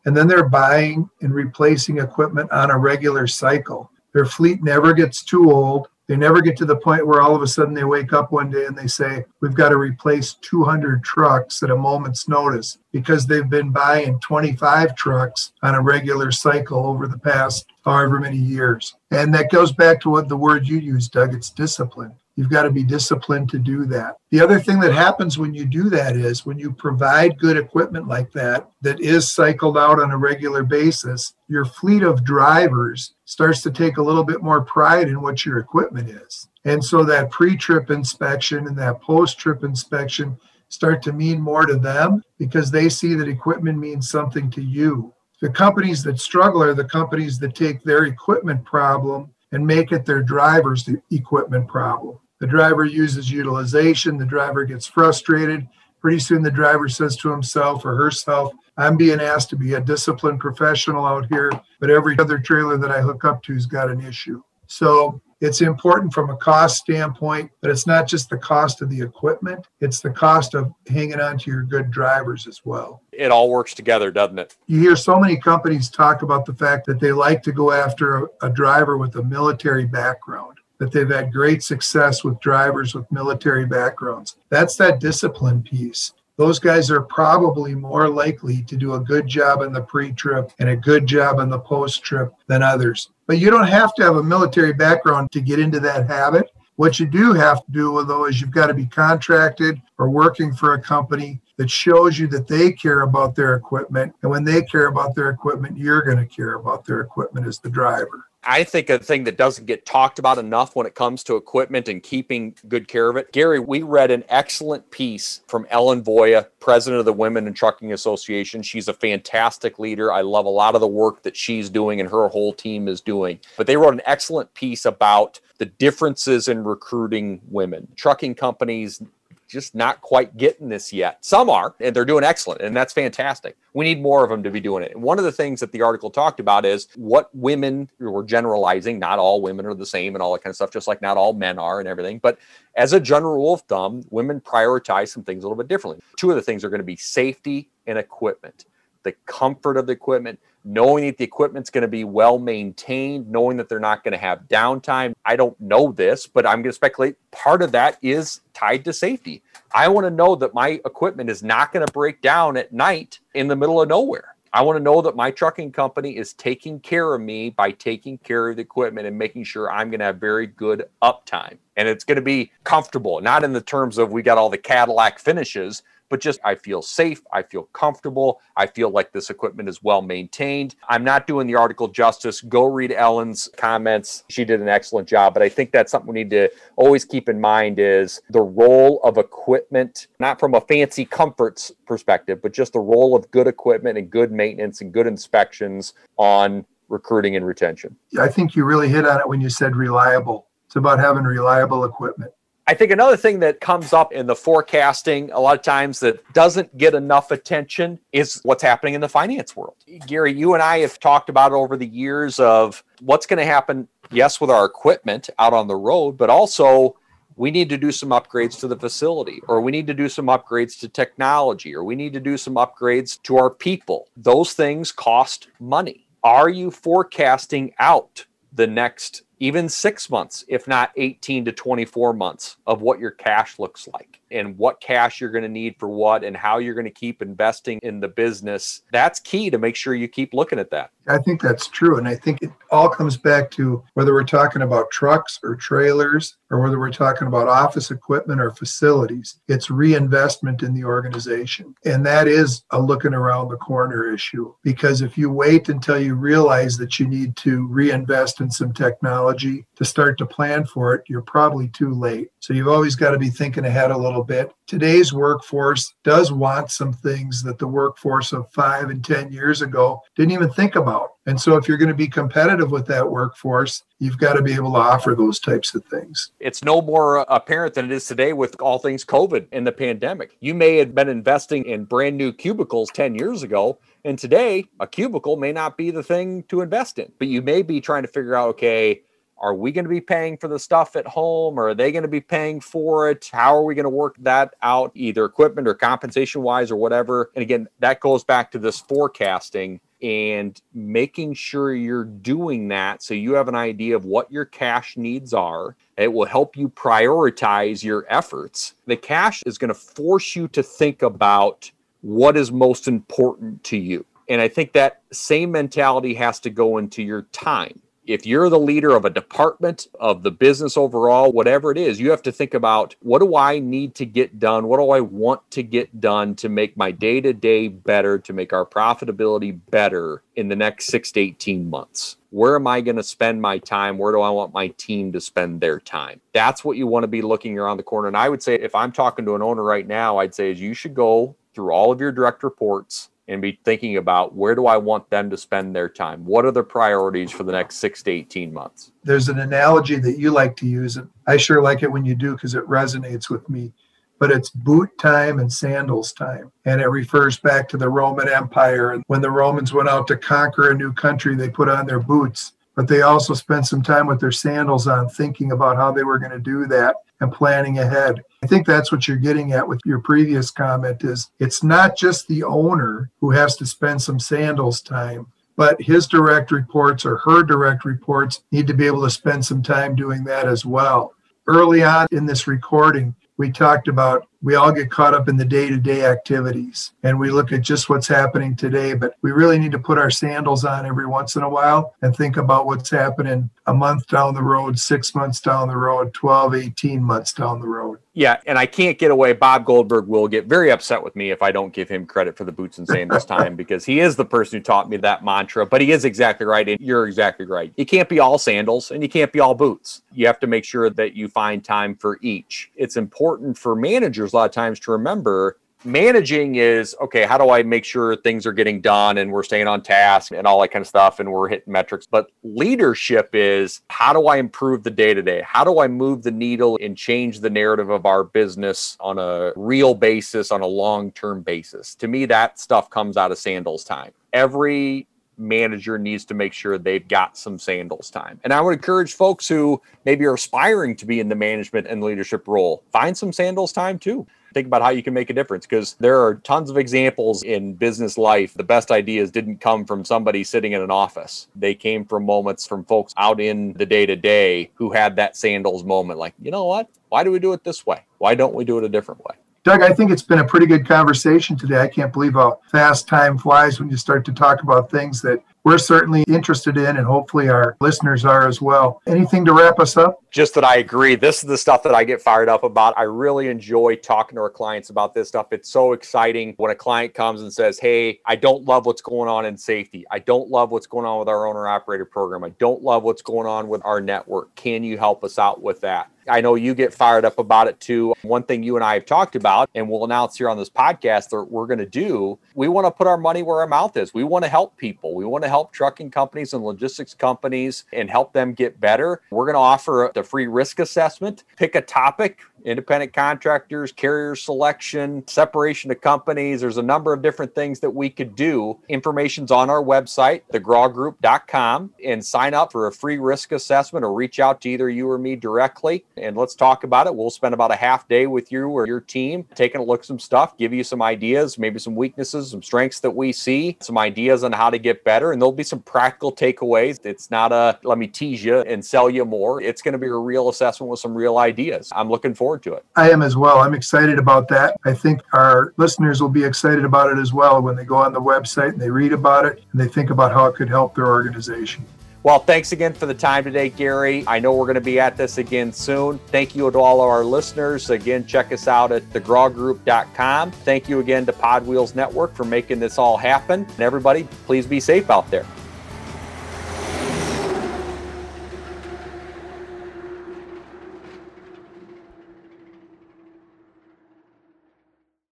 and 0.09 0.17
then 0.17 0.27
they're 0.27 0.49
buying 0.49 1.07
and 1.21 1.31
replacing 1.31 1.99
equipment 1.99 2.51
on 2.51 2.71
a 2.71 2.77
regular 2.79 3.27
cycle. 3.27 3.91
Their 4.11 4.25
fleet 4.25 4.63
never 4.63 4.91
gets 4.91 5.23
too 5.23 5.51
old. 5.51 5.87
They 6.07 6.17
never 6.17 6.41
get 6.41 6.57
to 6.57 6.65
the 6.65 6.77
point 6.77 7.05
where 7.05 7.21
all 7.21 7.35
of 7.35 7.43
a 7.43 7.47
sudden 7.47 7.75
they 7.75 7.83
wake 7.83 8.11
up 8.11 8.31
one 8.31 8.49
day 8.49 8.65
and 8.65 8.75
they 8.75 8.87
say, 8.87 9.23
We've 9.39 9.53
got 9.53 9.69
to 9.69 9.77
replace 9.77 10.33
200 10.33 11.03
trucks 11.03 11.61
at 11.61 11.69
a 11.69 11.75
moment's 11.75 12.27
notice 12.27 12.79
because 12.91 13.27
they've 13.27 13.47
been 13.47 13.69
buying 13.69 14.19
25 14.21 14.95
trucks 14.95 15.51
on 15.61 15.75
a 15.75 15.81
regular 15.81 16.31
cycle 16.31 16.87
over 16.87 17.05
the 17.05 17.19
past 17.19 17.67
however 17.85 18.19
many 18.19 18.37
years. 18.37 18.95
And 19.11 19.31
that 19.35 19.51
goes 19.51 19.71
back 19.71 20.01
to 20.01 20.09
what 20.09 20.27
the 20.27 20.35
word 20.35 20.67
you 20.67 20.79
used, 20.79 21.11
Doug 21.11 21.35
it's 21.35 21.51
discipline. 21.51 22.15
You've 22.39 22.49
got 22.49 22.63
to 22.63 22.71
be 22.71 22.83
disciplined 22.83 23.49
to 23.49 23.59
do 23.59 23.83
that. 23.87 24.15
The 24.29 24.39
other 24.39 24.61
thing 24.61 24.79
that 24.79 24.93
happens 24.93 25.37
when 25.37 25.53
you 25.53 25.65
do 25.65 25.89
that 25.89 26.15
is 26.15 26.45
when 26.45 26.57
you 26.57 26.71
provide 26.71 27.37
good 27.37 27.57
equipment 27.57 28.07
like 28.07 28.31
that, 28.31 28.69
that 28.79 29.01
is 29.01 29.29
cycled 29.29 29.77
out 29.77 29.99
on 29.99 30.11
a 30.11 30.17
regular 30.17 30.63
basis, 30.63 31.33
your 31.49 31.65
fleet 31.65 32.01
of 32.01 32.23
drivers 32.23 33.13
starts 33.25 33.61
to 33.63 33.71
take 33.71 33.97
a 33.97 34.01
little 34.01 34.23
bit 34.23 34.41
more 34.41 34.61
pride 34.61 35.09
in 35.09 35.21
what 35.21 35.45
your 35.45 35.59
equipment 35.59 36.09
is. 36.09 36.47
And 36.63 36.81
so 36.81 37.03
that 37.03 37.29
pre 37.29 37.57
trip 37.57 37.91
inspection 37.91 38.67
and 38.67 38.77
that 38.77 39.01
post 39.01 39.37
trip 39.37 39.65
inspection 39.65 40.37
start 40.69 41.03
to 41.03 41.11
mean 41.11 41.41
more 41.41 41.65
to 41.65 41.75
them 41.75 42.23
because 42.37 42.71
they 42.71 42.87
see 42.87 43.15
that 43.15 43.27
equipment 43.27 43.77
means 43.77 44.09
something 44.09 44.49
to 44.51 44.61
you. 44.61 45.13
The 45.41 45.49
companies 45.49 46.03
that 46.03 46.21
struggle 46.21 46.63
are 46.63 46.73
the 46.73 46.85
companies 46.85 47.37
that 47.39 47.53
take 47.53 47.83
their 47.83 48.05
equipment 48.05 48.63
problem 48.63 49.29
and 49.51 49.67
make 49.67 49.91
it 49.91 50.05
their 50.05 50.23
driver's 50.23 50.87
equipment 51.11 51.67
problem. 51.67 52.17
The 52.39 52.47
driver 52.47 52.85
uses 52.85 53.29
utilization, 53.29 54.17
the 54.17 54.25
driver 54.25 54.63
gets 54.63 54.87
frustrated. 54.87 55.67
Pretty 56.01 56.19
soon, 56.19 56.41
the 56.41 56.49
driver 56.49 56.87
says 56.87 57.17
to 57.17 57.29
himself 57.29 57.83
or 57.83 57.95
herself, 57.95 58.53
I'm 58.77 58.95
being 58.95 59.19
asked 59.19 59.49
to 59.49 59.57
be 59.57 59.73
a 59.73 59.81
disciplined 59.81 60.39
professional 60.39 61.05
out 61.05 61.27
here, 61.27 61.51
but 61.81 61.89
every 61.89 62.17
other 62.17 62.39
trailer 62.39 62.77
that 62.77 62.91
I 62.91 63.01
hook 63.01 63.25
up 63.25 63.43
to 63.43 63.53
has 63.53 63.65
got 63.65 63.89
an 63.89 63.99
issue. 63.99 64.41
So 64.67 65.21
it's 65.41 65.59
important 65.59 66.13
from 66.13 66.29
a 66.29 66.37
cost 66.37 66.77
standpoint, 66.77 67.51
but 67.59 67.71
it's 67.71 67.85
not 67.85 68.07
just 68.07 68.29
the 68.29 68.37
cost 68.37 68.81
of 68.81 68.89
the 68.89 69.01
equipment, 69.01 69.67
it's 69.81 69.99
the 69.99 70.09
cost 70.09 70.53
of 70.53 70.71
hanging 70.87 71.19
on 71.19 71.37
to 71.39 71.51
your 71.51 71.63
good 71.63 71.91
drivers 71.91 72.47
as 72.47 72.61
well. 72.63 73.01
It 73.11 73.31
all 73.31 73.49
works 73.49 73.73
together, 73.73 74.11
doesn't 74.11 74.39
it? 74.39 74.55
You 74.67 74.79
hear 74.79 74.95
so 74.95 75.19
many 75.19 75.35
companies 75.35 75.89
talk 75.89 76.21
about 76.21 76.45
the 76.45 76.53
fact 76.53 76.85
that 76.85 77.01
they 77.01 77.11
like 77.11 77.43
to 77.43 77.51
go 77.51 77.73
after 77.73 78.17
a, 78.17 78.27
a 78.43 78.49
driver 78.49 78.97
with 78.97 79.15
a 79.17 79.23
military 79.23 79.85
background 79.85 80.59
that 80.79 80.91
they've 80.91 81.09
had 81.09 81.31
great 81.31 81.61
success 81.61 82.23
with 82.23 82.39
drivers 82.39 82.95
with 82.95 83.11
military 83.11 83.65
backgrounds. 83.65 84.37
That's 84.49 84.75
that 84.77 84.99
discipline 84.99 85.61
piece. 85.61 86.13
Those 86.37 86.57
guys 86.57 86.89
are 86.89 87.01
probably 87.01 87.75
more 87.75 88.07
likely 88.07 88.63
to 88.63 88.77
do 88.77 88.93
a 88.93 88.99
good 88.99 89.27
job 89.27 89.61
in 89.61 89.73
the 89.73 89.81
pre 89.81 90.13
trip 90.13 90.51
and 90.59 90.69
a 90.69 90.75
good 90.75 91.05
job 91.05 91.39
in 91.39 91.49
the 91.49 91.59
post 91.59 92.01
trip 92.01 92.33
than 92.47 92.63
others. 92.63 93.09
But 93.27 93.39
you 93.39 93.51
don't 93.51 93.67
have 93.67 93.93
to 93.95 94.03
have 94.03 94.15
a 94.15 94.23
military 94.23 94.71
background 94.71 95.31
to 95.33 95.41
get 95.41 95.59
into 95.59 95.81
that 95.81 96.07
habit. 96.07 96.49
What 96.77 96.97
you 96.97 97.07
do 97.07 97.33
have 97.33 97.65
to 97.65 97.71
do, 97.73 98.01
though, 98.05 98.25
is 98.27 98.39
you've 98.39 98.51
got 98.51 98.67
to 98.67 98.73
be 98.73 98.85
contracted 98.85 99.81
or 99.97 100.09
working 100.09 100.53
for 100.53 100.75
a 100.75 100.81
company 100.81 101.41
that 101.57 101.69
shows 101.69 102.17
you 102.17 102.25
that 102.27 102.47
they 102.47 102.71
care 102.71 103.01
about 103.01 103.35
their 103.35 103.55
equipment. 103.55 104.15
And 104.21 104.31
when 104.31 104.45
they 104.45 104.61
care 104.61 104.87
about 104.87 105.13
their 105.13 105.29
equipment, 105.29 105.77
you're 105.77 106.03
going 106.03 106.19
to 106.19 106.25
care 106.25 106.53
about 106.53 106.85
their 106.85 107.01
equipment 107.01 107.47
as 107.47 107.59
the 107.59 107.69
driver. 107.69 108.28
I 108.43 108.63
think 108.63 108.89
a 108.89 108.97
thing 108.99 109.25
that 109.25 109.37
doesn't 109.37 109.65
get 109.65 109.85
talked 109.85 110.17
about 110.17 110.37
enough 110.37 110.75
when 110.75 110.87
it 110.87 110.95
comes 110.95 111.23
to 111.25 111.35
equipment 111.35 111.89
and 111.89 112.01
keeping 112.01 112.55
good 112.67 112.87
care 112.87 113.09
of 113.09 113.17
it. 113.17 113.31
Gary, 113.33 113.59
we 113.59 113.81
read 113.81 114.11
an 114.11 114.23
excellent 114.29 114.89
piece 114.91 115.41
from 115.47 115.67
Ellen 115.69 116.01
Voie, 116.03 116.41
president 116.59 116.99
of 116.99 117.05
the 117.05 117.13
Women 117.13 117.47
in 117.47 117.53
Trucking 117.53 117.91
Association. 117.91 118.61
She's 118.61 118.87
a 118.87 118.93
fantastic 118.93 119.77
leader. 119.77 120.11
I 120.11 120.21
love 120.21 120.45
a 120.45 120.49
lot 120.49 120.73
of 120.73 120.81
the 120.81 120.87
work 120.87 121.23
that 121.23 121.35
she's 121.35 121.69
doing 121.69 121.99
and 121.99 122.09
her 122.09 122.29
whole 122.29 122.53
team 122.53 122.87
is 122.87 123.01
doing. 123.01 123.39
But 123.57 123.67
they 123.67 123.75
wrote 123.75 123.93
an 123.93 124.01
excellent 124.05 124.53
piece 124.53 124.85
about 124.85 125.41
the 125.57 125.65
differences 125.65 126.47
in 126.47 126.63
recruiting 126.63 127.41
women. 127.49 127.89
Trucking 127.97 128.35
companies 128.35 129.01
just 129.49 129.73
not 129.73 129.99
quite 130.01 130.37
getting 130.37 130.69
this 130.69 130.93
yet. 130.93 131.17
Some 131.25 131.49
are, 131.49 131.75
and 131.79 131.95
they're 131.95 132.05
doing 132.05 132.23
excellent, 132.23 132.61
and 132.61 132.77
that's 132.77 132.93
fantastic. 132.93 133.57
We 133.73 133.83
need 133.83 134.01
more 134.01 134.23
of 134.23 134.29
them 134.29 134.43
to 134.43 134.51
be 134.51 134.59
doing 134.59 134.83
it. 134.83 134.95
One 134.95 135.17
of 135.17 135.25
the 135.25 135.31
things 135.31 135.59
that 135.59 135.71
the 135.71 135.81
article 135.81 136.11
talked 136.11 136.39
about 136.39 136.65
is 136.65 136.87
what 136.95 137.29
women 137.35 137.89
were 137.99 138.23
generalizing. 138.23 138.99
Not 138.99 139.17
all 139.17 139.41
women 139.41 139.65
are 139.65 139.73
the 139.73 139.85
same 139.85 140.15
and 140.15 140.21
all 140.21 140.31
that 140.33 140.43
kind 140.43 140.51
of 140.51 140.55
stuff, 140.55 140.71
just 140.71 140.87
like 140.87 141.01
not 141.01 141.17
all 141.17 141.33
men 141.33 141.57
are 141.57 141.79
and 141.79 141.87
everything. 141.89 142.19
But 142.19 142.37
as 142.75 142.93
a 142.93 142.99
general 142.99 143.33
rule 143.33 143.55
of 143.55 143.61
thumb, 143.61 144.03
women 144.11 144.39
prioritize 144.39 145.09
some 145.09 145.23
things 145.23 145.43
a 145.43 145.47
little 145.47 145.61
bit 145.61 145.67
differently. 145.67 146.01
Two 146.15 146.29
of 146.29 146.35
the 146.35 146.41
things 146.43 146.63
are 146.63 146.69
going 146.69 146.79
to 146.79 146.85
be 146.85 146.95
safety 146.95 147.69
and 147.87 147.97
equipment, 147.97 148.65
the 149.03 149.13
comfort 149.25 149.77
of 149.77 149.87
the 149.87 149.93
equipment 149.93 150.39
knowing 150.63 151.05
that 151.05 151.17
the 151.17 151.23
equipment's 151.23 151.69
going 151.69 151.81
to 151.81 151.87
be 151.87 152.03
well 152.03 152.37
maintained, 152.37 153.29
knowing 153.29 153.57
that 153.57 153.69
they're 153.69 153.79
not 153.79 154.03
going 154.03 154.11
to 154.11 154.17
have 154.17 154.47
downtime. 154.47 155.13
I 155.25 155.35
don't 155.35 155.59
know 155.59 155.91
this, 155.91 156.27
but 156.27 156.45
I'm 156.45 156.61
going 156.61 156.71
to 156.71 156.73
speculate 156.73 157.15
part 157.31 157.61
of 157.61 157.71
that 157.71 157.97
is 158.01 158.41
tied 158.53 158.85
to 158.85 158.93
safety. 158.93 159.41
I 159.73 159.87
want 159.87 160.05
to 160.05 160.11
know 160.11 160.35
that 160.35 160.53
my 160.53 160.79
equipment 160.85 161.29
is 161.29 161.43
not 161.43 161.71
going 161.71 161.85
to 161.85 161.91
break 161.91 162.21
down 162.21 162.57
at 162.57 162.73
night 162.73 163.19
in 163.33 163.47
the 163.47 163.55
middle 163.55 163.81
of 163.81 163.89
nowhere. 163.89 164.35
I 164.51 164.63
want 164.63 164.77
to 164.77 164.83
know 164.83 165.01
that 165.03 165.15
my 165.15 165.29
trucking 165.29 165.73
company 165.73 166.17
is 166.17 166.33
taking 166.33 166.79
care 166.79 167.13
of 167.13 167.21
me 167.21 167.51
by 167.51 167.69
taking 167.71 168.17
care 168.17 168.49
of 168.49 168.55
the 168.55 168.63
equipment 168.63 169.05
and 169.05 169.15
making 169.15 169.43
sure 169.43 169.71
I'm 169.71 169.91
going 169.91 169.99
to 169.99 170.05
have 170.05 170.17
very 170.17 170.47
good 170.47 170.89
uptime. 171.03 171.57
And 171.77 171.87
it's 171.87 172.03
going 172.03 172.15
to 172.15 172.21
be 172.23 172.51
comfortable, 172.63 173.21
not 173.21 173.43
in 173.43 173.53
the 173.53 173.61
terms 173.61 173.99
of 173.99 174.11
we 174.11 174.23
got 174.23 174.39
all 174.39 174.49
the 174.49 174.57
Cadillac 174.57 175.19
finishes, 175.19 175.83
but 176.09 176.19
just 176.19 176.39
I 176.43 176.55
feel 176.55 176.81
safe. 176.81 177.21
I 177.31 177.43
feel 177.43 177.63
comfortable. 177.73 178.41
I 178.55 178.67
feel 178.67 178.89
like 178.89 179.11
this 179.11 179.29
equipment 179.29 179.69
is 179.69 179.81
well 179.81 180.01
maintained. 180.01 180.75
I'm 180.89 181.03
not 181.03 181.27
doing 181.27 181.47
the 181.47 181.55
article 181.55 181.87
justice. 181.87 182.41
Go 182.41 182.65
read 182.65 182.91
Ellen's 182.91 183.49
comments. 183.57 184.23
She 184.29 184.43
did 184.43 184.61
an 184.61 184.67
excellent 184.67 185.07
job, 185.07 185.33
but 185.33 185.43
I 185.43 185.49
think 185.49 185.71
that's 185.71 185.91
something 185.91 186.11
we 186.11 186.23
need 186.23 186.29
to 186.31 186.49
always 186.75 187.05
keep 187.05 187.29
in 187.29 187.39
mind 187.39 187.79
is 187.79 188.21
the 188.29 188.41
role 188.41 189.01
of 189.03 189.17
equipment, 189.17 190.07
not 190.19 190.39
from 190.39 190.55
a 190.55 190.61
fancy 190.61 191.05
comforts 191.05 191.71
perspective, 191.85 192.41
but 192.41 192.53
just 192.53 192.73
the 192.73 192.79
role 192.79 193.15
of 193.15 193.29
good 193.31 193.47
equipment 193.47 193.97
and 193.97 194.09
good 194.09 194.31
maintenance 194.31 194.81
and 194.81 194.91
good 194.91 195.07
inspections 195.07 195.93
on 196.17 196.65
recruiting 196.89 197.35
and 197.35 197.45
retention. 197.45 197.95
I 198.19 198.27
think 198.27 198.55
you 198.55 198.65
really 198.65 198.89
hit 198.89 199.05
on 199.05 199.19
it 199.19 199.27
when 199.27 199.41
you 199.41 199.49
said 199.49 199.75
reliable. 199.75 200.47
It's 200.65 200.75
about 200.75 200.99
having 200.99 201.23
reliable 201.23 201.85
equipment. 201.85 202.31
I 202.69 202.75
think 202.75 202.91
another 202.91 203.17
thing 203.17 203.39
that 203.39 203.61
comes 203.61 203.93
up 203.93 204.13
in 204.13 204.27
the 204.27 204.35
forecasting 204.35 205.31
a 205.31 205.39
lot 205.39 205.57
of 205.57 205.63
times 205.63 206.01
that 206.01 206.21
doesn't 206.33 206.77
get 206.77 206.93
enough 206.93 207.31
attention 207.31 207.97
is 208.11 208.41
what's 208.43 208.61
happening 208.61 208.93
in 208.93 209.01
the 209.01 209.09
finance 209.09 209.55
world. 209.55 209.73
Gary, 210.05 210.31
you 210.33 210.53
and 210.53 210.61
I 210.61 210.77
have 210.77 210.99
talked 210.99 211.29
about 211.29 211.51
over 211.51 211.75
the 211.75 211.87
years 211.87 212.39
of 212.39 212.83
what's 213.01 213.25
going 213.25 213.39
to 213.39 213.45
happen, 213.45 213.87
yes, 214.11 214.39
with 214.39 214.51
our 214.51 214.65
equipment 214.65 215.31
out 215.39 215.51
on 215.51 215.67
the 215.67 215.75
road, 215.75 216.15
but 216.15 216.29
also 216.29 216.95
we 217.37 217.49
need 217.49 217.69
to 217.69 217.77
do 217.77 217.91
some 217.91 218.09
upgrades 218.09 218.59
to 218.59 218.67
the 218.67 218.77
facility, 218.77 219.41
or 219.47 219.61
we 219.61 219.71
need 219.71 219.87
to 219.87 219.95
do 219.95 220.07
some 220.07 220.27
upgrades 220.27 220.79
to 220.81 220.87
technology, 220.87 221.73
or 221.73 221.83
we 221.83 221.95
need 221.95 222.13
to 222.13 222.19
do 222.19 222.37
some 222.37 222.53
upgrades 222.53 223.19
to 223.23 223.37
our 223.37 223.49
people. 223.49 224.09
Those 224.15 224.53
things 224.53 224.91
cost 224.91 225.47
money. 225.59 226.05
Are 226.23 226.49
you 226.49 226.69
forecasting 226.69 227.73
out 227.79 228.27
the 228.53 228.67
next 228.67 229.23
even 229.39 229.69
six 229.69 230.09
months, 230.09 230.43
if 230.47 230.67
not 230.67 230.91
18 230.95 231.45
to 231.45 231.51
24 231.51 232.13
months 232.13 232.57
of 232.67 232.81
what 232.81 232.99
your 232.99 233.11
cash 233.11 233.57
looks 233.59 233.87
like 233.87 234.18
and 234.31 234.57
what 234.57 234.81
cash 234.81 235.21
you're 235.21 235.31
going 235.31 235.43
to 235.43 235.49
need 235.49 235.75
for 235.79 235.89
what 235.89 236.23
and 236.23 236.35
how 236.35 236.57
you're 236.57 236.73
going 236.73 236.85
to 236.85 236.91
keep 236.91 237.21
investing 237.21 237.79
in 237.83 237.99
the 237.99 238.07
business. 238.07 238.81
That's 238.91 239.19
key 239.19 239.49
to 239.49 239.57
make 239.57 239.75
sure 239.75 239.93
you 239.95 240.07
keep 240.07 240.33
looking 240.33 240.59
at 240.59 240.71
that. 240.71 240.91
I 241.07 241.17
think 241.17 241.41
that's 241.41 241.67
true. 241.67 241.97
And 241.97 242.07
I 242.07 242.15
think 242.15 242.43
it 242.43 242.51
all 242.71 242.87
comes 242.87 243.17
back 243.17 243.49
to 243.51 243.83
whether 243.95 244.13
we're 244.13 244.23
talking 244.23 244.61
about 244.61 244.91
trucks 244.91 245.39
or 245.43 245.55
trailers 245.55 246.37
or 246.51 246.61
whether 246.61 246.79
we're 246.79 246.91
talking 246.91 247.27
about 247.27 247.47
office 247.47 247.89
equipment 247.89 248.39
or 248.39 248.51
facilities, 248.51 249.39
it's 249.47 249.71
reinvestment 249.71 250.61
in 250.61 250.73
the 250.73 250.83
organization. 250.83 251.73
And 251.85 252.05
that 252.05 252.27
is 252.27 252.63
a 252.71 252.79
looking 252.79 253.13
around 253.13 253.49
the 253.49 253.57
corner 253.57 254.11
issue. 254.13 254.53
Because 254.63 255.01
if 255.01 255.17
you 255.17 255.31
wait 255.31 255.69
until 255.69 255.99
you 255.99 256.13
realize 256.15 256.77
that 256.77 256.99
you 256.99 257.07
need 257.07 257.35
to 257.37 257.67
reinvest 257.67 258.39
in 258.39 258.51
some 258.51 258.73
technology 258.73 259.65
to 259.77 259.85
start 259.85 260.17
to 260.19 260.25
plan 260.25 260.65
for 260.65 260.93
it, 260.93 261.03
you're 261.07 261.21
probably 261.21 261.69
too 261.69 261.91
late. 261.91 262.29
So 262.39 262.53
you've 262.53 262.67
always 262.67 262.95
got 262.95 263.11
to 263.11 263.17
be 263.17 263.29
thinking 263.29 263.65
ahead 263.65 263.91
a 263.91 263.97
little 263.97 264.18
bit. 264.23 264.51
Today's 264.67 265.13
workforce 265.13 265.93
does 266.03 266.31
want 266.31 266.71
some 266.71 266.93
things 266.93 267.43
that 267.43 267.57
the 267.57 267.67
workforce 267.67 268.33
of 268.33 268.51
five 268.51 268.89
and 268.89 269.03
10 269.03 269.31
years 269.31 269.61
ago 269.61 270.01
didn't 270.15 270.31
even 270.31 270.49
think 270.51 270.75
about. 270.75 271.13
And 271.25 271.39
so, 271.39 271.57
if 271.57 271.67
you're 271.67 271.77
going 271.77 271.89
to 271.89 271.95
be 271.95 272.07
competitive 272.07 272.71
with 272.71 272.87
that 272.87 273.09
workforce, 273.09 273.83
you've 273.99 274.17
got 274.17 274.33
to 274.33 274.41
be 274.41 274.53
able 274.53 274.71
to 274.71 274.79
offer 274.79 275.13
those 275.13 275.39
types 275.39 275.75
of 275.75 275.85
things. 275.85 276.31
It's 276.39 276.63
no 276.63 276.81
more 276.81 277.17
apparent 277.27 277.75
than 277.75 277.85
it 277.85 277.91
is 277.91 278.07
today 278.07 278.33
with 278.33 278.59
all 278.59 278.79
things 278.79 279.05
COVID 279.05 279.47
and 279.51 279.67
the 279.67 279.71
pandemic. 279.71 280.37
You 280.39 280.55
may 280.55 280.77
have 280.77 280.95
been 280.95 281.09
investing 281.09 281.65
in 281.65 281.83
brand 281.83 282.17
new 282.17 282.33
cubicles 282.33 282.89
10 282.93 283.15
years 283.15 283.43
ago. 283.43 283.79
And 284.05 284.17
today, 284.17 284.65
a 284.79 284.87
cubicle 284.87 285.35
may 285.35 285.51
not 285.51 285.77
be 285.77 285.91
the 285.91 286.03
thing 286.03 286.43
to 286.43 286.61
invest 286.61 286.97
in, 286.97 287.11
but 287.19 287.27
you 287.27 287.41
may 287.41 287.61
be 287.61 287.81
trying 287.81 288.03
to 288.03 288.07
figure 288.07 288.35
out, 288.35 288.49
okay, 288.49 289.01
are 289.41 289.55
we 289.55 289.71
going 289.71 289.85
to 289.85 289.89
be 289.89 290.01
paying 290.01 290.37
for 290.37 290.47
the 290.47 290.59
stuff 290.59 290.95
at 290.95 291.07
home? 291.07 291.59
Or 291.59 291.69
are 291.69 291.75
they 291.75 291.91
going 291.91 292.03
to 292.03 292.09
be 292.09 292.21
paying 292.21 292.59
for 292.59 293.09
it? 293.09 293.29
How 293.31 293.55
are 293.55 293.63
we 293.63 293.75
going 293.75 293.83
to 293.83 293.89
work 293.89 294.15
that 294.19 294.53
out 294.61 294.91
either 294.95 295.25
equipment 295.25 295.67
or 295.67 295.73
compensation 295.73 296.41
wise 296.41 296.71
or 296.71 296.75
whatever? 296.75 297.31
And 297.35 297.41
again 297.41 297.67
that 297.79 297.99
goes 297.99 298.23
back 298.23 298.51
to 298.51 298.59
this 298.59 298.79
forecasting 298.79 299.79
and 300.01 300.61
making 300.73 301.33
sure 301.33 301.73
you're 301.73 302.05
doing 302.05 302.69
that 302.69 303.03
so 303.03 303.13
you 303.13 303.33
have 303.33 303.49
an 303.49 303.55
idea 303.55 303.95
of 303.95 304.05
what 304.05 304.31
your 304.31 304.45
cash 304.45 304.95
needs 304.95 305.33
are. 305.33 305.75
It 305.97 306.11
will 306.13 306.25
help 306.25 306.55
you 306.55 306.69
prioritize 306.69 307.83
your 307.83 308.05
efforts. 308.09 308.75
The 308.87 308.95
cash 308.95 309.43
is 309.45 309.57
going 309.57 309.69
to 309.69 309.73
force 309.73 310.35
you 310.35 310.47
to 310.49 310.63
think 310.63 311.01
about 311.01 311.69
what 312.01 312.37
is 312.37 312.49
most 312.51 312.87
important 312.87 313.63
to 313.65 313.77
you. 313.77 314.05
And 314.29 314.41
i 314.41 314.47
think 314.47 314.73
that 314.73 315.01
same 315.11 315.51
mentality 315.51 316.13
has 316.13 316.39
to 316.41 316.49
go 316.49 316.77
into 316.77 317.01
your 317.01 317.23
time 317.31 317.81
If 318.09 318.25
you're 318.25 318.49
the 318.49 318.57
leader 318.57 318.95
of 318.95 319.05
a 319.05 319.11
department, 319.11 319.85
of 319.99 320.23
the 320.23 320.31
business 320.31 320.77
overall, 320.77 321.31
whatever 321.31 321.69
it 321.69 321.77
is, 321.77 321.99
you 321.99 322.09
have 322.09 322.23
to 322.23 322.31
think 322.31 322.55
about 322.55 322.95
what 323.01 323.19
do 323.19 323.35
I 323.35 323.59
need 323.59 323.93
to 323.95 324.05
get 324.07 324.39
done? 324.39 324.65
What 324.65 324.79
do 324.79 324.89
I 324.89 324.99
want 324.99 325.51
to 325.51 325.61
get 325.61 326.01
done 326.01 326.33
to 326.37 326.49
make 326.49 326.75
my 326.75 326.89
day 326.89 327.21
to 327.21 327.33
day 327.33 327.67
better, 327.67 328.17
to 328.17 328.33
make 328.33 328.51
our 328.51 328.65
profitability 328.65 329.59
better 329.69 330.23
in 330.35 330.47
the 330.47 330.55
next 330.55 330.85
six 330.87 331.11
to 331.11 331.19
18 331.19 331.69
months? 331.69 332.17
Where 332.31 332.55
am 332.55 332.65
I 332.65 332.81
going 332.81 332.95
to 332.95 333.03
spend 333.03 333.43
my 333.43 333.59
time? 333.59 333.99
Where 333.99 334.11
do 334.11 334.21
I 334.21 334.31
want 334.31 334.55
my 334.55 334.69
team 334.69 335.11
to 335.11 335.21
spend 335.21 335.61
their 335.61 335.79
time? 335.79 336.19
That's 336.33 336.65
what 336.65 336.77
you 336.77 336.87
want 336.87 337.03
to 337.03 337.07
be 337.07 337.21
looking 337.21 337.59
around 337.59 337.77
the 337.77 337.83
corner. 337.83 338.07
And 338.07 338.17
I 338.17 338.27
would 338.27 338.41
say, 338.41 338.55
if 338.55 338.73
I'm 338.73 338.91
talking 338.91 339.23
to 339.25 339.35
an 339.35 339.43
owner 339.43 339.61
right 339.61 339.85
now, 339.85 340.17
I'd 340.17 340.33
say 340.33 340.49
is 340.49 340.59
you 340.59 340.73
should 340.73 340.95
go 340.95 341.35
through 341.53 341.73
all 341.73 341.91
of 341.91 342.01
your 342.01 342.11
direct 342.11 342.41
reports 342.41 343.09
and 343.29 343.41
be 343.41 343.59
thinking 343.63 343.97
about 343.97 344.35
where 344.35 344.55
do 344.55 344.65
I 344.65 344.77
want 344.77 345.09
them 345.09 345.29
to 345.29 345.37
spend 345.37 345.75
their 345.75 345.87
time? 345.87 346.25
What 346.25 346.45
are 346.45 346.51
their 346.51 346.63
priorities 346.63 347.31
for 347.31 347.43
the 347.43 347.51
next 347.51 347.75
six 347.75 348.01
to 348.03 348.11
18 348.11 348.51
months? 348.51 348.91
There's 349.03 349.29
an 349.29 349.39
analogy 349.39 349.97
that 349.97 350.17
you 350.17 350.31
like 350.31 350.55
to 350.57 350.67
use, 350.67 350.97
and 350.97 351.09
I 351.27 351.37
sure 351.37 351.61
like 351.61 351.83
it 351.83 351.91
when 351.91 352.05
you 352.05 352.15
do 352.15 352.33
because 352.33 352.55
it 352.55 352.65
resonates 352.65 353.29
with 353.29 353.47
me. 353.47 353.71
But 354.17 354.31
it's 354.31 354.49
boot 354.49 354.89
time 354.97 355.39
and 355.39 355.53
sandals 355.53 356.11
time. 356.11 356.51
And 356.65 356.81
it 356.81 356.87
refers 356.87 357.39
back 357.39 357.69
to 357.69 357.77
the 357.77 357.87
Roman 357.87 358.27
Empire. 358.27 358.91
And 358.91 359.01
when 359.07 359.21
the 359.21 359.31
Romans 359.31 359.71
went 359.71 359.87
out 359.87 360.07
to 360.07 360.17
conquer 360.17 360.71
a 360.71 360.75
new 360.75 360.91
country, 360.91 361.35
they 361.35 361.49
put 361.49 361.69
on 361.69 361.85
their 361.85 362.01
boots, 362.01 362.51
but 362.79 362.87
they 362.87 363.01
also 363.01 363.33
spent 363.33 363.67
some 363.67 363.81
time 363.81 364.07
with 364.07 364.21
their 364.21 364.31
sandals 364.31 364.87
on 364.87 365.09
thinking 365.09 365.51
about 365.51 365.75
how 365.75 365.91
they 365.91 366.05
were 366.05 366.17
going 366.17 366.31
to 366.31 366.39
do 366.39 366.65
that 366.65 366.95
and 367.19 367.29
planning 367.29 367.79
ahead. 367.79 368.23
I 368.41 368.47
think 368.47 368.65
that's 368.65 368.89
what 368.89 369.05
you're 369.05 369.17
getting 369.17 369.51
at 369.51 369.67
with 369.67 369.81
your 369.83 369.99
previous 369.99 370.49
comment 370.49 371.03
is 371.03 371.29
it's 371.39 371.61
not 371.61 371.97
just 371.97 372.25
the 372.29 372.41
owner 372.41 373.11
who 373.19 373.31
has 373.31 373.57
to 373.57 373.65
spend 373.65 374.01
some 374.01 374.17
sandals 374.17 374.79
time, 374.79 375.27
but 375.57 375.81
his 375.81 376.07
direct 376.07 376.51
reports 376.51 377.05
or 377.05 377.17
her 377.17 377.43
direct 377.43 377.83
reports 377.83 378.43
need 378.53 378.65
to 378.67 378.73
be 378.73 378.87
able 378.87 379.03
to 379.03 379.09
spend 379.09 379.43
some 379.43 379.61
time 379.61 379.93
doing 379.93 380.23
that 380.23 380.47
as 380.47 380.65
well. 380.65 381.13
Early 381.47 381.83
on 381.83 382.07
in 382.13 382.25
this 382.25 382.47
recording, 382.47 383.13
we 383.35 383.51
talked 383.51 383.89
about 383.89 384.28
we 384.41 384.55
all 384.55 384.71
get 384.71 384.89
caught 384.89 385.13
up 385.13 385.27
in 385.27 385.35
the 385.35 385.45
day 385.45 385.69
to 385.69 385.77
day 385.77 386.05
activities 386.05 386.91
and 387.03 387.19
we 387.19 387.29
look 387.29 387.51
at 387.51 387.61
just 387.61 387.89
what's 387.89 388.07
happening 388.07 388.55
today, 388.55 388.93
but 388.93 389.15
we 389.21 389.31
really 389.31 389.59
need 389.59 389.71
to 389.71 389.79
put 389.79 389.97
our 389.97 390.09
sandals 390.09 390.63
on 390.63 390.85
every 390.85 391.05
once 391.05 391.35
in 391.35 391.43
a 391.43 391.49
while 391.49 391.93
and 392.01 392.15
think 392.15 392.37
about 392.37 392.65
what's 392.65 392.89
happening 392.89 393.49
a 393.67 393.73
month 393.73 394.07
down 394.07 394.33
the 394.33 394.41
road, 394.41 394.79
six 394.79 395.13
months 395.13 395.41
down 395.41 395.67
the 395.67 395.75
road, 395.75 396.13
12, 396.13 396.55
18 396.55 397.03
months 397.03 397.33
down 397.33 397.59
the 397.59 397.67
road. 397.67 397.99
Yeah, 398.13 398.41
and 398.47 398.57
I 398.57 398.65
can't 398.65 398.97
get 398.97 399.11
away. 399.11 399.31
Bob 399.33 399.65
Goldberg 399.65 400.07
will 400.07 400.27
get 400.27 400.45
very 400.45 400.71
upset 400.71 401.01
with 401.01 401.15
me 401.15 401.31
if 401.31 401.41
I 401.41 401.53
don't 401.53 401.71
give 401.71 401.87
him 401.87 402.05
credit 402.05 402.35
for 402.35 402.43
the 402.43 402.51
boots 402.51 402.77
and 402.77 402.87
sandals 402.87 403.23
time 403.37 403.55
because 403.55 403.85
he 403.85 403.99
is 403.99 404.15
the 404.15 404.25
person 404.25 404.59
who 404.59 404.63
taught 404.63 404.89
me 404.89 404.97
that 404.97 405.23
mantra. 405.23 405.65
But 405.65 405.79
he 405.79 405.91
is 405.91 406.03
exactly 406.03 406.45
right. 406.45 406.67
And 406.67 406.79
you're 406.81 407.07
exactly 407.07 407.45
right. 407.45 407.71
You 407.77 407.85
can't 407.85 408.09
be 408.09 408.19
all 408.19 408.37
sandals 408.37 408.91
and 408.91 409.01
you 409.03 409.07
can't 409.07 409.31
be 409.31 409.39
all 409.39 409.53
boots. 409.53 410.01
You 410.11 410.27
have 410.27 410.39
to 410.41 410.47
make 410.47 410.65
sure 410.65 410.89
that 410.89 411.15
you 411.15 411.27
find 411.27 411.63
time 411.63 411.95
for 411.95 412.19
each. 412.21 412.71
It's 412.75 412.97
important 412.97 413.57
for 413.57 413.75
managers 413.75 414.28
a 414.33 414.35
lot 414.35 414.45
of 414.45 414.51
times 414.51 414.79
to 414.81 414.91
remember 414.91 415.57
managing 415.85 416.55
is 416.55 416.93
okay 416.99 417.23
how 417.23 417.37
do 417.37 417.51
i 417.51 417.63
make 417.63 417.85
sure 417.85 418.15
things 418.17 418.45
are 418.45 418.51
getting 418.51 418.81
done 418.81 419.17
and 419.17 419.31
we're 419.31 419.43
staying 419.43 419.65
on 419.65 419.81
task 419.81 420.33
and 420.33 420.45
all 420.45 420.59
that 420.59 420.67
kind 420.69 420.81
of 420.81 420.87
stuff 420.87 421.21
and 421.21 421.31
we're 421.31 421.47
hitting 421.47 421.71
metrics? 421.71 422.05
But 422.05 422.31
leadership 422.43 423.29
is 423.33 423.81
how 423.89 424.11
do 424.11 424.27
i 424.27 424.37
improve 424.37 424.83
the 424.83 424.91
day 424.91 425.13
to 425.13 425.21
day 425.21 425.41
how 425.45 425.63
do 425.63 425.79
i 425.79 425.87
move 425.87 426.23
the 426.23 426.31
needle 426.31 426.77
and 426.81 426.97
change 426.97 427.39
the 427.39 427.49
narrative 427.49 427.89
of 427.89 428.05
our 428.05 428.25
business 428.25 428.97
on 428.99 429.17
a 429.19 429.53
real 429.55 429.93
basis 429.93 430.51
on 430.51 430.61
a 430.61 430.67
long 430.67 431.11
term 431.13 431.41
basis? 431.41 431.95
To 431.95 432.07
me 432.07 432.25
that 432.25 432.59
stuff 432.59 432.89
comes 432.89 433.15
out 433.15 433.31
of 433.31 433.37
sandals 433.37 433.83
time. 433.83 434.11
Every 434.33 435.07
manager 435.39 435.97
needs 435.97 436.25
to 436.25 436.33
make 436.33 436.53
sure 436.53 436.77
they've 436.77 437.07
got 437.07 437.37
some 437.37 437.57
sandals 437.57 438.09
time. 438.09 438.39
And 438.43 438.53
I 438.53 438.61
would 438.61 438.73
encourage 438.73 439.13
folks 439.13 439.47
who 439.47 439.81
maybe 440.05 440.25
are 440.25 440.33
aspiring 440.33 440.95
to 440.97 441.05
be 441.05 441.19
in 441.19 441.29
the 441.29 441.35
management 441.35 441.87
and 441.87 442.03
leadership 442.03 442.47
role, 442.47 442.83
find 442.91 443.17
some 443.17 443.31
sandals 443.31 443.71
time 443.71 443.97
too 443.97 444.27
think 444.53 444.67
about 444.67 444.81
how 444.81 444.89
you 444.89 445.03
can 445.03 445.13
make 445.13 445.29
a 445.29 445.33
difference 445.33 445.65
because 445.65 445.95
there 445.99 446.19
are 446.21 446.35
tons 446.35 446.69
of 446.69 446.77
examples 446.77 447.43
in 447.43 447.73
business 447.73 448.17
life. 448.17 448.53
The 448.53 448.63
best 448.63 448.91
ideas 448.91 449.31
didn't 449.31 449.57
come 449.61 449.85
from 449.85 450.03
somebody 450.03 450.43
sitting 450.43 450.73
in 450.73 450.81
an 450.81 450.91
office, 450.91 451.47
they 451.55 451.75
came 451.75 452.05
from 452.05 452.25
moments 452.25 452.65
from 452.65 452.83
folks 452.85 453.13
out 453.17 453.39
in 453.39 453.73
the 453.73 453.85
day 453.85 454.05
to 454.05 454.15
day 454.15 454.71
who 454.75 454.91
had 454.91 455.15
that 455.17 455.37
sandals 455.37 455.83
moment 455.83 456.19
like, 456.19 456.33
you 456.41 456.51
know 456.51 456.65
what? 456.65 456.89
Why 457.09 457.23
do 457.23 457.31
we 457.31 457.39
do 457.39 457.53
it 457.53 457.63
this 457.63 457.85
way? 457.85 458.05
Why 458.17 458.35
don't 458.35 458.53
we 458.53 458.65
do 458.65 458.77
it 458.77 458.83
a 458.83 458.89
different 458.89 459.23
way? 459.25 459.35
Doug, 459.63 459.81
I 459.81 459.93
think 459.93 460.09
it's 460.09 460.21
been 460.21 460.39
a 460.39 460.43
pretty 460.43 460.65
good 460.65 460.87
conversation 460.87 461.57
today. 461.57 461.79
I 461.79 461.87
can't 461.87 462.13
believe 462.13 462.33
how 462.33 462.59
fast 462.71 463.07
time 463.07 463.37
flies 463.37 463.79
when 463.79 463.89
you 463.89 463.97
start 463.97 464.23
to 464.25 464.31
talk 464.31 464.63
about 464.63 464.89
things 464.89 465.21
that 465.21 465.43
we're 465.65 465.77
certainly 465.77 466.23
interested 466.23 466.77
in, 466.77 466.97
and 466.97 467.05
hopefully 467.05 467.49
our 467.49 467.75
listeners 467.81 468.23
are 468.23 468.47
as 468.47 468.61
well. 468.61 469.01
Anything 469.05 469.43
to 469.45 469.53
wrap 469.53 469.79
us 469.79 469.97
up? 469.97 470.23
Just 470.31 470.55
that 470.55 470.63
I 470.63 470.77
agree. 470.77 471.15
This 471.15 471.43
is 471.43 471.49
the 471.49 471.57
stuff 471.57 471.83
that 471.83 471.93
I 471.93 472.05
get 472.05 472.21
fired 472.21 472.47
up 472.47 472.63
about. 472.63 472.97
I 472.97 473.03
really 473.03 473.49
enjoy 473.49 473.97
talking 473.97 474.35
to 474.37 474.41
our 474.41 474.49
clients 474.49 474.89
about 474.89 475.13
this 475.13 475.27
stuff. 475.27 475.47
It's 475.51 475.69
so 475.69 475.91
exciting 475.91 476.53
when 476.57 476.71
a 476.71 476.75
client 476.75 477.13
comes 477.13 477.41
and 477.41 477.51
says, 477.51 477.77
Hey, 477.77 478.19
I 478.25 478.37
don't 478.37 478.63
love 478.63 478.85
what's 478.85 479.01
going 479.01 479.29
on 479.29 479.45
in 479.45 479.57
safety. 479.57 480.05
I 480.09 480.19
don't 480.19 480.49
love 480.49 480.71
what's 480.71 480.87
going 480.87 481.05
on 481.05 481.19
with 481.19 481.27
our 481.27 481.45
owner 481.45 481.67
operator 481.67 482.05
program. 482.05 482.43
I 482.43 482.49
don't 482.57 482.81
love 482.81 483.03
what's 483.03 483.21
going 483.21 483.47
on 483.47 483.67
with 483.67 483.81
our 483.83 483.99
network. 483.99 484.55
Can 484.55 484.83
you 484.83 484.97
help 484.97 485.23
us 485.23 485.37
out 485.37 485.61
with 485.61 485.81
that? 485.81 486.09
I 486.29 486.41
know 486.41 486.55
you 486.55 486.73
get 486.73 486.93
fired 486.93 487.25
up 487.25 487.39
about 487.39 487.67
it 487.67 487.79
too. 487.79 488.13
One 488.21 488.43
thing 488.43 488.63
you 488.63 488.75
and 488.75 488.83
I 488.83 488.95
have 488.95 489.05
talked 489.05 489.35
about, 489.35 489.69
and 489.73 489.89
we'll 489.89 490.05
announce 490.05 490.37
here 490.37 490.49
on 490.49 490.57
this 490.57 490.69
podcast 490.69 491.29
that 491.29 491.43
we're 491.45 491.67
going 491.67 491.79
to 491.79 491.85
do, 491.85 492.39
we 492.55 492.67
want 492.67 492.85
to 492.85 492.91
put 492.91 493.07
our 493.07 493.17
money 493.17 493.43
where 493.43 493.59
our 493.59 493.67
mouth 493.67 493.97
is. 493.97 494.13
We 494.13 494.23
want 494.23 494.45
to 494.45 494.49
help 494.49 494.77
people. 494.77 495.15
We 495.15 495.25
want 495.25 495.43
to 495.43 495.49
help 495.49 495.71
trucking 495.73 496.11
companies 496.11 496.53
and 496.53 496.63
logistics 496.63 497.13
companies 497.13 497.85
and 497.91 498.09
help 498.09 498.33
them 498.33 498.53
get 498.53 498.79
better. 498.79 499.21
We're 499.31 499.45
going 499.45 499.55
to 499.55 499.59
offer 499.59 500.11
the 500.13 500.23
free 500.23 500.47
risk 500.47 500.79
assessment. 500.79 501.43
Pick 501.57 501.75
a 501.75 501.81
topic 501.81 502.39
independent 502.65 503.13
contractors, 503.13 503.91
carrier 503.91 504.35
selection, 504.35 505.27
separation 505.27 505.91
of 505.91 506.01
companies. 506.01 506.61
There's 506.61 506.77
a 506.77 506.83
number 506.83 507.13
of 507.13 507.21
different 507.21 507.53
things 507.55 507.79
that 507.81 507.89
we 507.89 508.09
could 508.09 508.35
do. 508.35 508.79
Information's 508.89 509.51
on 509.51 509.69
our 509.69 509.83
website, 509.83 510.41
thegrawegroup.com, 510.53 511.91
and 512.03 512.25
sign 512.25 512.53
up 512.53 512.71
for 512.71 512.87
a 512.87 512.91
free 512.91 513.17
risk 513.17 513.51
assessment 513.51 514.03
or 514.03 514.13
reach 514.13 514.39
out 514.39 514.61
to 514.61 514.69
either 514.69 514.89
you 514.89 515.09
or 515.09 515.17
me 515.17 515.35
directly 515.35 516.05
and 516.17 516.37
let's 516.37 516.55
talk 516.55 516.83
about 516.83 517.07
it. 517.07 517.15
We'll 517.15 517.29
spend 517.29 517.53
about 517.53 517.71
a 517.71 517.75
half 517.75 518.07
day 518.07 518.27
with 518.27 518.51
you 518.51 518.67
or 518.67 518.87
your 518.87 519.01
team 519.01 519.45
taking 519.55 519.81
a 519.81 519.83
look 519.83 520.01
at 520.01 520.05
some 520.05 520.19
stuff, 520.19 520.57
give 520.57 520.73
you 520.73 520.83
some 520.83 521.01
ideas, 521.01 521.57
maybe 521.57 521.79
some 521.79 521.95
weaknesses, 521.95 522.51
some 522.51 522.61
strengths 522.61 522.99
that 523.01 523.11
we 523.11 523.31
see, 523.31 523.77
some 523.79 523.97
ideas 523.97 524.43
on 524.43 524.51
how 524.51 524.69
to 524.69 524.77
get 524.77 525.03
better, 525.03 525.31
and 525.31 525.41
there'll 525.41 525.51
be 525.51 525.63
some 525.63 525.81
practical 525.81 526.31
takeaways. 526.31 526.99
It's 527.03 527.31
not 527.31 527.51
a 527.51 527.79
let 527.83 527.97
me 527.97 528.07
tease 528.07 528.43
you 528.43 528.59
and 528.59 528.83
sell 528.83 529.09
you 529.09 529.25
more. 529.25 529.61
It's 529.61 529.81
going 529.81 529.93
to 529.93 529.97
be 529.97 530.07
a 530.07 530.15
real 530.15 530.49
assessment 530.49 530.89
with 530.89 530.99
some 530.99 531.15
real 531.15 531.37
ideas. 531.37 531.89
I'm 531.95 532.09
looking 532.09 532.33
forward 532.33 532.48
forward 532.49 532.63
to 532.63 532.73
it. 532.73 532.83
I 532.95 533.11
am 533.11 533.21
as 533.21 533.37
well. 533.37 533.59
I'm 533.59 533.75
excited 533.75 534.17
about 534.17 534.47
that. 534.47 534.75
I 534.83 534.93
think 534.93 535.21
our 535.33 535.73
listeners 535.77 536.19
will 536.19 536.29
be 536.29 536.43
excited 536.43 536.83
about 536.83 537.11
it 537.11 537.19
as 537.19 537.31
well 537.31 537.61
when 537.61 537.75
they 537.75 537.85
go 537.85 537.95
on 537.95 538.11
the 538.11 538.21
website 538.21 538.69
and 538.69 538.81
they 538.81 538.89
read 538.89 539.13
about 539.13 539.45
it 539.45 539.63
and 539.71 539.79
they 539.79 539.87
think 539.87 540.09
about 540.09 540.31
how 540.31 540.47
it 540.47 540.55
could 540.55 540.67
help 540.67 540.95
their 540.95 541.05
organization. 541.05 541.85
Well, 542.23 542.39
thanks 542.39 542.71
again 542.71 542.93
for 542.93 543.05
the 543.05 543.13
time 543.13 543.43
today, 543.43 543.69
Gary. 543.69 544.23
I 544.27 544.39
know 544.39 544.53
we're 544.53 544.65
going 544.65 544.75
to 544.75 544.81
be 544.81 544.99
at 544.99 545.15
this 545.15 545.37
again 545.37 545.71
soon. 545.71 546.17
Thank 546.27 546.55
you 546.55 546.69
to 546.69 546.79
all 546.79 547.01
of 547.01 547.07
our 547.07 547.23
listeners. 547.23 547.91
Again, 547.91 548.25
check 548.25 548.51
us 548.51 548.67
out 548.67 548.91
at 548.91 549.03
thegrawegroup.com. 549.13 550.51
Thank 550.51 550.89
you 550.89 550.99
again 550.99 551.25
to 551.27 551.33
PodWheels 551.33 551.95
Network 551.95 552.33
for 552.33 552.45
making 552.45 552.79
this 552.79 552.97
all 552.97 553.15
happen. 553.15 553.63
And 553.63 553.79
everybody, 553.79 554.27
please 554.47 554.65
be 554.65 554.79
safe 554.79 555.09
out 555.11 555.29
there. 555.29 555.45